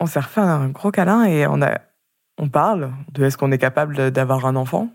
On 0.00 0.06
s'est 0.06 0.20
refait 0.20 0.40
un 0.40 0.68
gros 0.70 0.90
câlin 0.90 1.24
et 1.24 1.46
on 1.46 1.60
a, 1.60 1.78
on 2.38 2.48
parle 2.48 2.92
de 3.12 3.24
est-ce 3.24 3.36
qu'on 3.36 3.52
est 3.52 3.58
capable 3.58 4.10
d'avoir 4.10 4.46
un 4.46 4.56
enfant. 4.56 4.88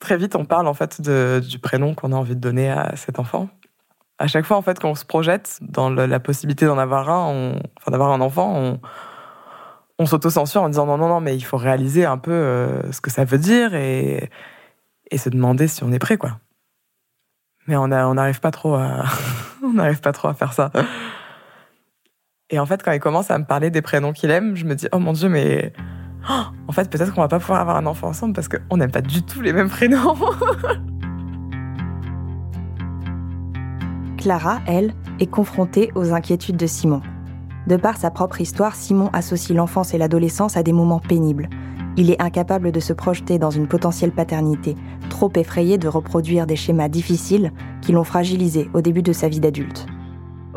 Très 0.00 0.18
vite, 0.18 0.36
on 0.36 0.44
parle 0.44 0.66
en 0.66 0.74
fait 0.74 1.00
du 1.00 1.58
prénom 1.58 1.94
qu'on 1.94 2.12
a 2.12 2.16
envie 2.16 2.36
de 2.36 2.40
donner 2.40 2.70
à 2.70 2.96
cet 2.96 3.18
enfant. 3.18 3.48
À 4.18 4.26
chaque 4.26 4.44
fois, 4.44 4.56
en 4.56 4.62
fait, 4.62 4.78
qu'on 4.78 4.94
se 4.94 5.04
projette 5.04 5.58
dans 5.62 5.90
la 5.90 6.20
possibilité 6.20 6.66
d'en 6.66 6.76
avoir 6.76 7.08
un, 7.08 7.54
enfin 7.78 7.92
d'avoir 7.92 8.12
un 8.12 8.20
enfant, 8.20 8.52
on, 8.54 8.80
on 9.98 10.06
s'auto-censure 10.06 10.62
en 10.62 10.68
disant 10.68 10.86
non, 10.86 10.96
non, 10.96 11.08
non, 11.08 11.20
mais 11.20 11.36
il 11.36 11.40
faut 11.42 11.56
réaliser 11.56 12.04
un 12.04 12.18
peu 12.18 12.30
euh, 12.30 12.92
ce 12.92 13.00
que 13.00 13.10
ça 13.10 13.24
veut 13.24 13.38
dire 13.38 13.74
et, 13.74 14.30
et 15.10 15.18
se 15.18 15.28
demander 15.28 15.66
si 15.66 15.82
on 15.82 15.92
est 15.92 15.98
prêt, 15.98 16.16
quoi. 16.16 16.38
Mais 17.66 17.76
on 17.76 17.88
n'arrive 17.88 18.40
pas 18.40 18.50
trop 18.50 18.74
à, 18.74 19.04
on 19.62 19.74
pas 20.02 20.12
trop 20.12 20.28
à 20.28 20.34
faire 20.34 20.52
ça. 20.54 20.70
Et 22.50 22.58
en 22.58 22.64
fait, 22.64 22.82
quand 22.82 22.92
il 22.92 23.00
commence 23.00 23.30
à 23.30 23.38
me 23.38 23.44
parler 23.44 23.70
des 23.70 23.82
prénoms 23.82 24.12
qu'il 24.12 24.30
aime, 24.30 24.56
je 24.56 24.64
me 24.64 24.74
dis 24.74 24.88
oh 24.92 24.98
mon 24.98 25.12
dieu, 25.12 25.28
mais 25.28 25.74
oh, 26.30 26.44
en 26.66 26.72
fait, 26.72 26.88
peut-être 26.88 27.12
qu'on 27.12 27.20
va 27.20 27.28
pas 27.28 27.40
pouvoir 27.40 27.60
avoir 27.60 27.76
un 27.76 27.84
enfant 27.84 28.08
ensemble 28.08 28.32
parce 28.32 28.48
qu'on 28.48 28.78
n'aime 28.78 28.90
pas 28.90 29.02
du 29.02 29.22
tout 29.22 29.42
les 29.42 29.52
mêmes 29.52 29.68
prénoms. 29.68 30.14
Clara, 34.16 34.60
elle, 34.66 34.94
est 35.20 35.30
confrontée 35.30 35.92
aux 35.94 36.12
inquiétudes 36.12 36.56
de 36.56 36.66
Simon. 36.66 37.02
De 37.68 37.76
par 37.76 37.98
sa 37.98 38.10
propre 38.10 38.40
histoire, 38.40 38.74
Simon 38.74 39.10
associe 39.12 39.54
l'enfance 39.54 39.92
et 39.92 39.98
l'adolescence 39.98 40.56
à 40.56 40.62
des 40.62 40.72
moments 40.72 41.00
pénibles. 41.00 41.50
Il 41.98 42.10
est 42.10 42.22
incapable 42.22 42.72
de 42.72 42.80
se 42.80 42.94
projeter 42.94 43.38
dans 43.38 43.50
une 43.50 43.68
potentielle 43.68 44.10
paternité, 44.10 44.74
trop 45.10 45.30
effrayé 45.36 45.76
de 45.76 45.86
reproduire 45.86 46.46
des 46.46 46.56
schémas 46.56 46.88
difficiles 46.88 47.52
qui 47.82 47.92
l'ont 47.92 48.04
fragilisé 48.04 48.70
au 48.72 48.80
début 48.80 49.02
de 49.02 49.12
sa 49.12 49.28
vie 49.28 49.40
d'adulte. 49.40 49.84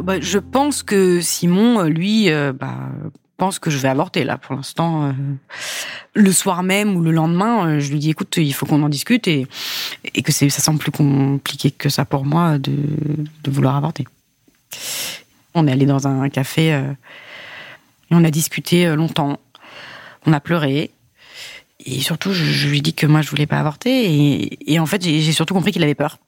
Bah, 0.01 0.21
je 0.21 0.39
pense 0.39 0.83
que 0.83 1.19
Simon, 1.19 1.83
lui, 1.83 2.29
euh, 2.29 2.53
bah, 2.53 2.77
pense 3.35 3.59
que 3.59 3.69
je 3.69 3.77
vais 3.77 3.89
avorter 3.89 4.23
là 4.23 4.37
pour 4.37 4.55
l'instant. 4.55 5.07
Euh. 5.07 5.11
le 6.13 6.31
soir 6.31 6.63
même 6.63 6.95
ou 6.95 7.01
le 7.01 7.11
lendemain, 7.11 7.67
euh, 7.67 7.79
je 7.81 7.91
lui 7.91 7.99
dis 7.99 8.11
écoute, 8.11 8.37
il 8.37 8.53
faut 8.53 8.65
qu'on 8.65 8.83
en 8.83 8.89
discute 8.89 9.27
et, 9.27 9.47
que 10.23 10.31
ça 10.31 10.47
semble 10.49 10.79
plus 10.79 10.91
compliqué 10.91 11.71
que 11.71 11.89
ça 11.89 12.05
pour 12.05 12.23
moi 12.23 12.57
de 12.57 12.71
vouloir 13.51 13.75
avorter. 13.75 14.05
On 15.53 15.67
est 15.67 15.71
allé 15.71 15.85
dans 15.85 16.07
un 16.07 16.29
café 16.29 16.73
euh, 16.73 16.91
et 18.09 18.15
on 18.15 18.23
a 18.23 18.31
discuté 18.31 18.87
euh, 18.87 18.95
longtemps. 18.95 19.39
On 20.25 20.33
a 20.33 20.39
pleuré. 20.39 20.91
Et 21.85 21.99
surtout, 22.01 22.31
je, 22.33 22.67
lui 22.67 22.81
dis 22.81 22.93
que 22.93 23.07
moi, 23.07 23.21
je 23.21 23.29
voulais 23.29 23.47
pas 23.47 23.59
avorter. 23.59 24.57
Et, 24.67 24.79
en 24.79 24.85
fait, 24.85 25.01
j'ai 25.03 25.31
surtout 25.31 25.55
compris 25.55 25.71
qu'il 25.71 25.81
avait 25.83 25.95
peur. 25.95 26.19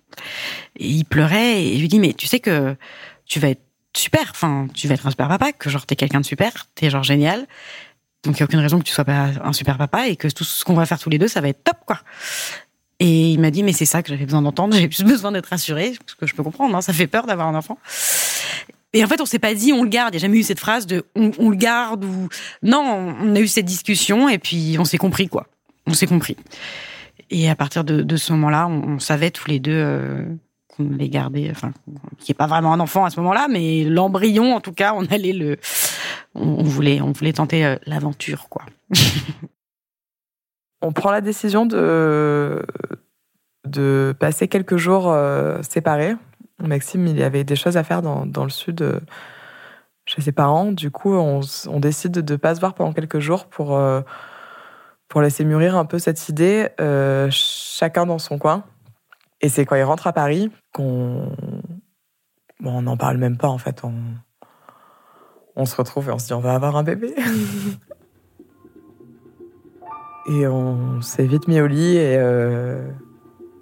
Et 0.80 0.88
il 0.88 1.04
pleurait. 1.04 1.64
Et 1.64 1.76
je 1.76 1.80
lui 1.80 1.88
dis, 1.88 2.00
mais 2.00 2.14
tu 2.14 2.26
sais 2.26 2.40
que 2.40 2.76
tu 3.26 3.40
vas 3.40 3.50
être 3.50 3.62
super. 3.96 4.32
Enfin, 4.32 4.68
tu 4.74 4.88
vas 4.88 4.96
être 4.96 5.06
un 5.06 5.12
super 5.12 5.28
papa. 5.28 5.52
Que 5.52 5.70
genre, 5.70 5.86
t'es 5.86 5.96
quelqu'un 5.96 6.22
de 6.22 6.26
super. 6.26 6.52
T'es 6.74 6.90
genre 6.90 7.04
génial. 7.04 7.46
Donc, 8.24 8.40
il 8.40 8.42
n'y 8.42 8.42
a 8.42 8.46
aucune 8.46 8.62
raison 8.62 8.80
que 8.80 8.84
tu 8.84 8.94
sois 8.94 9.06
pas 9.06 9.30
un 9.44 9.54
super 9.54 9.78
papa. 9.78 10.08
Et 10.08 10.16
que 10.16 10.28
tout 10.28 10.44
ce 10.44 10.66
qu'on 10.66 10.74
va 10.74 10.88
faire 10.88 10.98
tous 10.98 11.12
les 11.12 11.20
deux, 11.20 11.28
ça 11.28 11.40
va 11.40 11.50
être 11.50 11.64
top, 11.64 11.78
quoi. 11.86 12.00
Et 13.00 13.34
il 13.34 13.40
m'a 13.40 13.52
dit, 13.52 13.64
mais 13.64 13.74
c'est 13.74 13.86
ça 13.86 14.02
que 14.02 14.10
j'avais 14.10 14.26
besoin 14.26 14.42
d'entendre. 14.42 14.76
J'ai 14.80 14.88
plus 14.88 15.04
besoin 15.04 15.32
d'être 15.32 15.48
rassurée. 15.48 15.94
Ce 16.08 16.16
que 16.16 16.26
je 16.26 16.34
peux 16.34 16.42
comprendre. 16.42 16.76
Hein, 16.76 16.82
ça 16.82 16.94
fait 16.94 17.08
peur 17.08 17.28
d'avoir 17.28 17.48
un 17.48 17.56
enfant. 17.56 17.78
Et 18.94 19.04
en 19.04 19.08
fait, 19.08 19.20
on 19.22 19.26
s'est 19.26 19.40
pas 19.40 19.54
dit 19.54 19.74
on 19.74 19.84
le 19.84 19.90
garde. 19.90 20.14
Il 20.14 20.18
n'y 20.18 20.22
a 20.24 20.28
jamais 20.28 20.40
eu 20.40 20.44
cette 20.44 20.60
phrase 20.60 20.86
de 20.86 21.04
on, 21.16 21.50
le 21.50 21.56
garde 21.56 22.06
ou 22.06 22.30
non. 22.62 23.16
On 23.22 23.36
a 23.36 23.40
eu 23.40 23.48
cette 23.48 23.66
discussion 23.66 24.30
et 24.30 24.38
puis 24.38 24.78
on 24.80 24.86
s'est 24.86 24.98
compris 24.98 25.28
quoi. 25.28 25.48
On 25.88 25.94
s'est 25.94 26.08
compris. 26.08 26.38
Et 27.30 27.50
à 27.50 27.56
partir 27.56 27.84
de, 27.84 28.16
ce 28.16 28.32
moment-là, 28.34 28.68
on, 28.68 29.00
savait 29.00 29.32
tous 29.32 29.48
les 29.48 29.60
deux 29.60 29.72
euh, 29.74 30.24
qu'on 30.68 30.94
allait 30.94 31.10
garder, 31.10 31.50
enfin, 31.50 31.72
qui 32.20 32.32
est 32.32 32.36
pas 32.36 32.46
vraiment 32.46 32.74
un 32.74 32.80
enfant 32.80 33.06
à 33.06 33.10
ce 33.10 33.20
moment-là, 33.22 33.48
mais 33.50 33.84
l'embryon, 33.84 34.56
en 34.56 34.62
tout 34.62 34.72
cas, 34.72 34.94
on 34.96 35.06
allait 35.06 35.34
le, 35.34 35.58
on, 36.36 36.62
voulait, 36.64 37.02
on 37.02 37.12
voulait 37.12 37.34
tenter 37.34 37.66
euh, 37.66 37.76
l'aventure, 37.88 38.50
quoi. 38.50 38.64
on 40.82 40.92
prend 40.92 41.12
la 41.12 41.22
décision 41.22 41.66
de 41.66 42.64
de 43.66 44.14
passer 44.20 44.48
quelques 44.48 44.78
jours 44.78 45.10
euh, 45.10 45.62
séparés 45.62 46.16
Maxime, 46.68 47.08
il 47.08 47.18
y 47.18 47.24
avait 47.24 47.44
des 47.44 47.56
choses 47.56 47.78
à 47.78 47.84
faire 47.84 48.02
dans, 48.02 48.44
le 48.44 48.50
sud 48.50 48.82
euh, 48.82 49.00
chez 50.06 50.22
ses 50.22 50.32
parents. 50.32 50.72
Du 50.72 50.92
coup, 50.92 51.14
on, 51.14 51.42
décide 51.80 52.12
de 52.12 52.34
ne 52.34 52.38
pas 52.38 52.56
se 52.56 52.60
voir 52.60 52.74
pendant 52.74 52.94
quelques 52.94 53.20
jours 53.20 53.46
pour, 53.46 53.76
euh, 53.76 54.02
pour 55.08 55.22
laisser 55.22 55.46
mûrir 55.46 55.76
un 55.76 55.86
peu 55.86 56.00
cette 56.00 56.30
idée, 56.30 56.70
euh, 56.80 57.28
chacun 57.32 58.06
dans 58.06 58.20
son 58.20 58.38
coin. 58.38 58.64
Et 59.42 59.50
c'est 59.50 59.66
quand 59.66 59.76
il 59.76 59.84
rentre 59.84 60.08
à 60.08 60.14
Paris 60.14 60.52
qu'on. 60.74 61.36
Bon, 62.62 62.78
on 62.78 62.84
n'en 62.84 62.96
parle 62.96 63.18
même 63.18 63.38
pas 63.38 63.50
en 63.50 63.58
fait. 63.58 63.84
On... 63.84 63.94
on 65.58 65.66
se 65.66 65.76
retrouve 65.76 66.08
et 66.08 66.12
on 66.14 66.18
se 66.18 66.28
dit 66.28 66.34
on 66.34 66.40
va 66.40 66.54
avoir 66.54 66.78
un 66.78 66.84
bébé. 66.84 67.14
et 70.30 70.48
on 70.48 71.02
s'est 71.02 71.26
vite 71.26 71.50
mis 71.50 71.60
au 71.60 71.68
lit 71.68 71.98
et. 71.98 72.18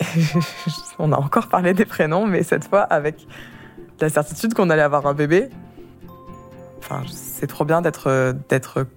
on 0.99 1.11
a 1.11 1.17
encore 1.17 1.47
parlé 1.47 1.73
des 1.73 1.85
prénoms, 1.85 2.25
mais 2.25 2.43
cette 2.43 2.67
fois 2.67 2.81
avec 2.81 3.27
la 3.99 4.09
certitude 4.09 4.53
qu'on 4.53 4.69
allait 4.69 4.81
avoir 4.81 5.05
un 5.05 5.13
bébé. 5.13 5.49
Enfin, 6.79 7.03
c'est 7.07 7.47
trop 7.47 7.65
bien 7.65 7.81
d'être 7.81 8.35
d'être 8.49 8.87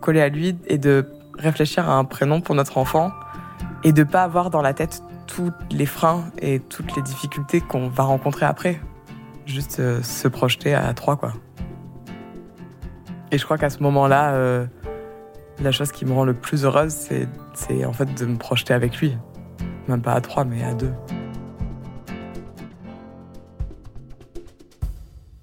collé 0.00 0.20
à 0.20 0.28
lui 0.28 0.56
et 0.66 0.78
de 0.78 1.06
réfléchir 1.38 1.88
à 1.88 1.94
un 1.94 2.04
prénom 2.04 2.40
pour 2.40 2.54
notre 2.54 2.78
enfant 2.78 3.12
et 3.84 3.92
de 3.92 4.02
pas 4.02 4.24
avoir 4.24 4.50
dans 4.50 4.62
la 4.62 4.74
tête 4.74 5.02
tous 5.26 5.52
les 5.70 5.86
freins 5.86 6.24
et 6.40 6.58
toutes 6.58 6.96
les 6.96 7.02
difficultés 7.02 7.60
qu'on 7.60 7.88
va 7.88 8.04
rencontrer 8.04 8.46
après. 8.46 8.80
Juste 9.46 9.78
euh, 9.80 10.02
se 10.02 10.28
projeter 10.28 10.74
à 10.74 10.92
trois, 10.94 11.16
quoi. 11.16 11.32
Et 13.30 13.38
je 13.38 13.44
crois 13.44 13.58
qu'à 13.58 13.70
ce 13.70 13.82
moment-là, 13.82 14.32
euh, 14.32 14.66
la 15.60 15.70
chose 15.70 15.92
qui 15.92 16.04
me 16.06 16.12
rend 16.12 16.24
le 16.24 16.34
plus 16.34 16.64
heureuse, 16.64 16.92
c'est 17.54 17.84
en 17.84 17.92
fait 17.92 18.12
de 18.14 18.26
me 18.26 18.36
projeter 18.36 18.74
avec 18.74 18.96
lui. 18.98 19.16
Même 19.88 20.02
pas 20.02 20.12
à 20.12 20.20
trois, 20.20 20.44
mais 20.44 20.62
à 20.62 20.74
deux. 20.74 20.92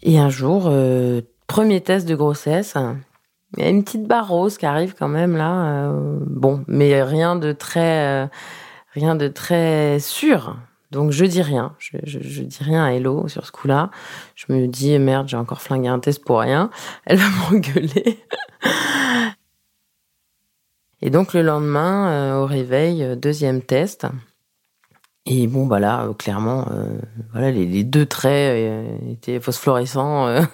Et 0.04 0.20
un 0.20 0.30
jour, 0.30 0.66
euh, 0.68 1.22
premier 1.48 1.82
test 1.82 2.08
de 2.08 2.14
grossesse, 2.14 2.76
il 3.58 3.64
y 3.64 3.66
a 3.66 3.70
une 3.70 3.84
petite 3.84 4.06
barre 4.06 4.28
rose 4.28 4.60
qui 4.60 4.68
arrive 4.68 4.94
quand 4.94 5.08
même 5.08 5.36
là. 5.36 5.90
Euh, 5.90 6.20
bon, 6.28 6.64
mais 6.68 7.02
rien 7.02 7.36
de 7.36 7.52
très, 7.54 8.06
euh, 8.06 8.28
rien 8.94 9.16
de 9.16 9.28
très 9.28 10.00
sûr. 10.00 10.58
Donc 10.92 11.10
je 11.10 11.26
dis 11.26 11.42
rien, 11.42 11.74
je, 11.80 12.20
dis 12.20 12.64
rien 12.64 12.86
à 12.86 12.92
Hello 12.92 13.28
sur 13.28 13.48
ce 13.48 13.52
coup-là. 13.52 13.90
Je 14.36 14.46
me 14.50 14.68
dis 14.68 14.98
merde, 15.00 15.28
j'ai 15.28 15.38
encore 15.38 15.64
flingué 15.64 15.88
un 15.88 16.00
test 16.00 16.24
pour 16.24 16.40
rien. 16.40 16.70
Elle 17.08 17.18
va 17.18 17.26
m'engueuler. 17.50 18.24
Et 21.02 21.10
donc 21.10 21.34
le 21.34 21.42
lendemain, 21.42 22.38
au 22.38 22.46
réveil, 22.46 23.18
deuxième 23.18 23.64
test. 23.64 24.06
Et 25.28 25.48
bon, 25.48 25.66
bah 25.66 25.80
là, 25.80 26.04
euh, 26.04 26.14
clairement, 26.14 26.68
euh, 26.72 26.86
voilà, 27.32 27.50
les, 27.50 27.84
deux 27.84 28.06
traits 28.06 28.32
euh, 28.32 29.12
étaient 29.12 29.40
phosphorescents. 29.40 30.46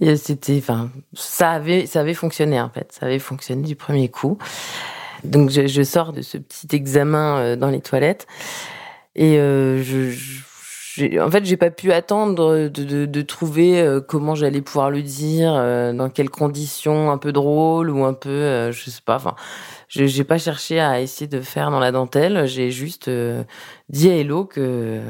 C'était, 0.16 0.58
enfin, 0.58 0.90
ça 1.14 1.50
avait, 1.50 1.86
ça 1.86 2.00
avait 2.00 2.14
fonctionné 2.14 2.60
en 2.60 2.70
fait. 2.70 2.92
Ça 2.92 3.06
avait 3.06 3.18
fonctionné 3.18 3.62
du 3.62 3.74
premier 3.74 4.08
coup. 4.08 4.38
Donc, 5.24 5.50
je, 5.50 5.66
je 5.66 5.82
sors 5.82 6.12
de 6.12 6.22
ce 6.22 6.38
petit 6.38 6.68
examen 6.74 7.56
dans 7.56 7.70
les 7.70 7.80
toilettes 7.80 8.26
et 9.14 9.36
je, 9.36 10.10
je 10.10 10.42
en 11.20 11.30
fait, 11.30 11.46
j'ai 11.46 11.56
pas 11.56 11.70
pu 11.70 11.90
attendre 11.90 12.68
de, 12.68 12.84
de, 12.84 13.06
de 13.06 13.22
trouver 13.22 13.98
comment 14.08 14.34
j'allais 14.34 14.60
pouvoir 14.60 14.90
le 14.90 15.00
dire, 15.00 15.52
dans 15.94 16.10
quelles 16.10 16.28
conditions, 16.28 17.10
un 17.10 17.16
peu 17.16 17.32
drôle 17.32 17.88
ou 17.88 18.04
un 18.04 18.12
peu, 18.12 18.70
je 18.72 18.90
sais 18.90 19.00
pas. 19.02 19.16
Enfin, 19.16 19.34
je 19.92 20.18
n'ai 20.18 20.24
pas 20.24 20.38
cherché 20.38 20.80
à 20.80 21.00
essayer 21.00 21.26
de 21.26 21.40
faire 21.40 21.70
dans 21.70 21.80
la 21.80 21.92
dentelle. 21.92 22.46
J'ai 22.46 22.70
juste 22.70 23.08
euh, 23.08 23.44
dit 23.90 24.08
à 24.08 24.16
Hello 24.16 24.46
que, 24.46 25.00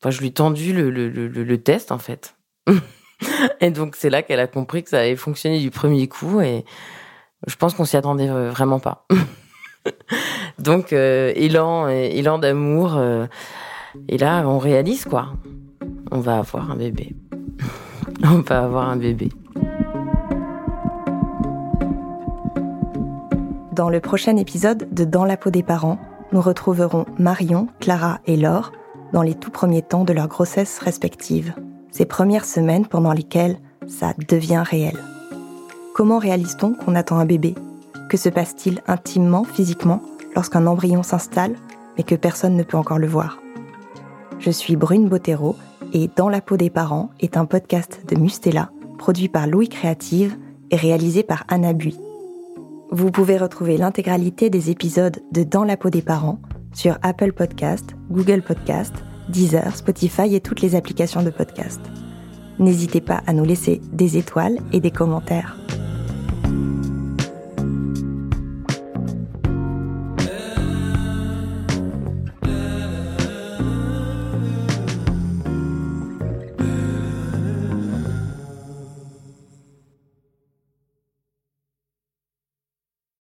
enfin, 0.00 0.10
je 0.10 0.18
lui 0.20 0.28
ai 0.28 0.32
tendu 0.32 0.72
le, 0.72 0.90
le, 0.90 1.08
le, 1.08 1.62
test 1.62 1.92
en 1.92 1.98
fait. 1.98 2.36
et 3.60 3.70
donc 3.70 3.96
c'est 3.96 4.08
là 4.08 4.22
qu'elle 4.22 4.40
a 4.40 4.46
compris 4.46 4.82
que 4.82 4.90
ça 4.90 5.00
avait 5.00 5.16
fonctionné 5.16 5.58
du 5.58 5.70
premier 5.70 6.08
coup 6.08 6.40
et 6.40 6.64
je 7.46 7.56
pense 7.56 7.74
qu'on 7.74 7.84
s'y 7.84 7.98
attendait 7.98 8.30
euh, 8.30 8.50
vraiment 8.50 8.80
pas. 8.80 9.06
donc 10.58 10.94
euh, 10.94 11.32
élan, 11.36 11.88
élan 11.88 12.38
d'amour. 12.38 12.98
et 14.08 14.16
là, 14.16 14.42
on 14.46 14.58
réalise 14.58 15.04
quoi. 15.04 15.34
On 16.10 16.20
va 16.20 16.38
avoir 16.38 16.70
un 16.70 16.76
bébé. 16.76 17.14
on 18.24 18.40
va 18.40 18.64
avoir 18.64 18.88
un 18.88 18.96
bébé. 18.96 19.28
Dans 23.72 23.88
le 23.88 24.00
prochain 24.00 24.36
épisode 24.36 24.86
de 24.92 25.06
Dans 25.06 25.24
la 25.24 25.38
peau 25.38 25.48
des 25.48 25.62
parents, 25.62 25.98
nous 26.30 26.42
retrouverons 26.42 27.06
Marion, 27.18 27.68
Clara 27.80 28.20
et 28.26 28.36
Laure 28.36 28.70
dans 29.14 29.22
les 29.22 29.34
tout 29.34 29.50
premiers 29.50 29.80
temps 29.80 30.04
de 30.04 30.12
leur 30.12 30.28
grossesse 30.28 30.78
respective, 30.78 31.54
ces 31.90 32.04
premières 32.04 32.44
semaines 32.44 32.84
pendant 32.86 33.12
lesquelles 33.14 33.56
ça 33.86 34.12
devient 34.28 34.62
réel. 34.62 34.96
Comment 35.94 36.18
réalise-t-on 36.18 36.74
qu'on 36.74 36.94
attend 36.94 37.18
un 37.18 37.24
bébé? 37.24 37.54
Que 38.10 38.18
se 38.18 38.28
passe-t-il 38.28 38.82
intimement, 38.88 39.44
physiquement, 39.44 40.02
lorsqu'un 40.36 40.66
embryon 40.66 41.02
s'installe, 41.02 41.54
mais 41.96 42.04
que 42.04 42.14
personne 42.14 42.56
ne 42.56 42.64
peut 42.64 42.76
encore 42.76 42.98
le 42.98 43.06
voir? 43.06 43.38
Je 44.38 44.50
suis 44.50 44.76
Brune 44.76 45.08
Bottero 45.08 45.56
et 45.94 46.10
Dans 46.14 46.28
la 46.28 46.42
peau 46.42 46.58
des 46.58 46.70
parents 46.70 47.08
est 47.20 47.38
un 47.38 47.46
podcast 47.46 48.02
de 48.06 48.16
Mustela, 48.16 48.70
produit 48.98 49.28
par 49.28 49.46
Louis 49.46 49.70
Créative 49.70 50.36
et 50.70 50.76
réalisé 50.76 51.22
par 51.22 51.44
Anna 51.48 51.72
Bui. 51.72 51.98
Vous 52.94 53.10
pouvez 53.10 53.38
retrouver 53.38 53.78
l'intégralité 53.78 54.50
des 54.50 54.68
épisodes 54.68 55.22
de 55.32 55.44
Dans 55.44 55.64
la 55.64 55.78
peau 55.78 55.88
des 55.88 56.02
parents 56.02 56.42
sur 56.74 56.98
Apple 57.00 57.32
Podcast, 57.32 57.96
Google 58.10 58.42
Podcast, 58.42 58.92
Deezer, 59.30 59.74
Spotify 59.74 60.34
et 60.34 60.42
toutes 60.42 60.60
les 60.60 60.74
applications 60.74 61.22
de 61.22 61.30
podcast. 61.30 61.80
N'hésitez 62.58 63.00
pas 63.00 63.22
à 63.26 63.32
nous 63.32 63.46
laisser 63.46 63.80
des 63.94 64.18
étoiles 64.18 64.58
et 64.74 64.80
des 64.80 64.90
commentaires. 64.90 65.56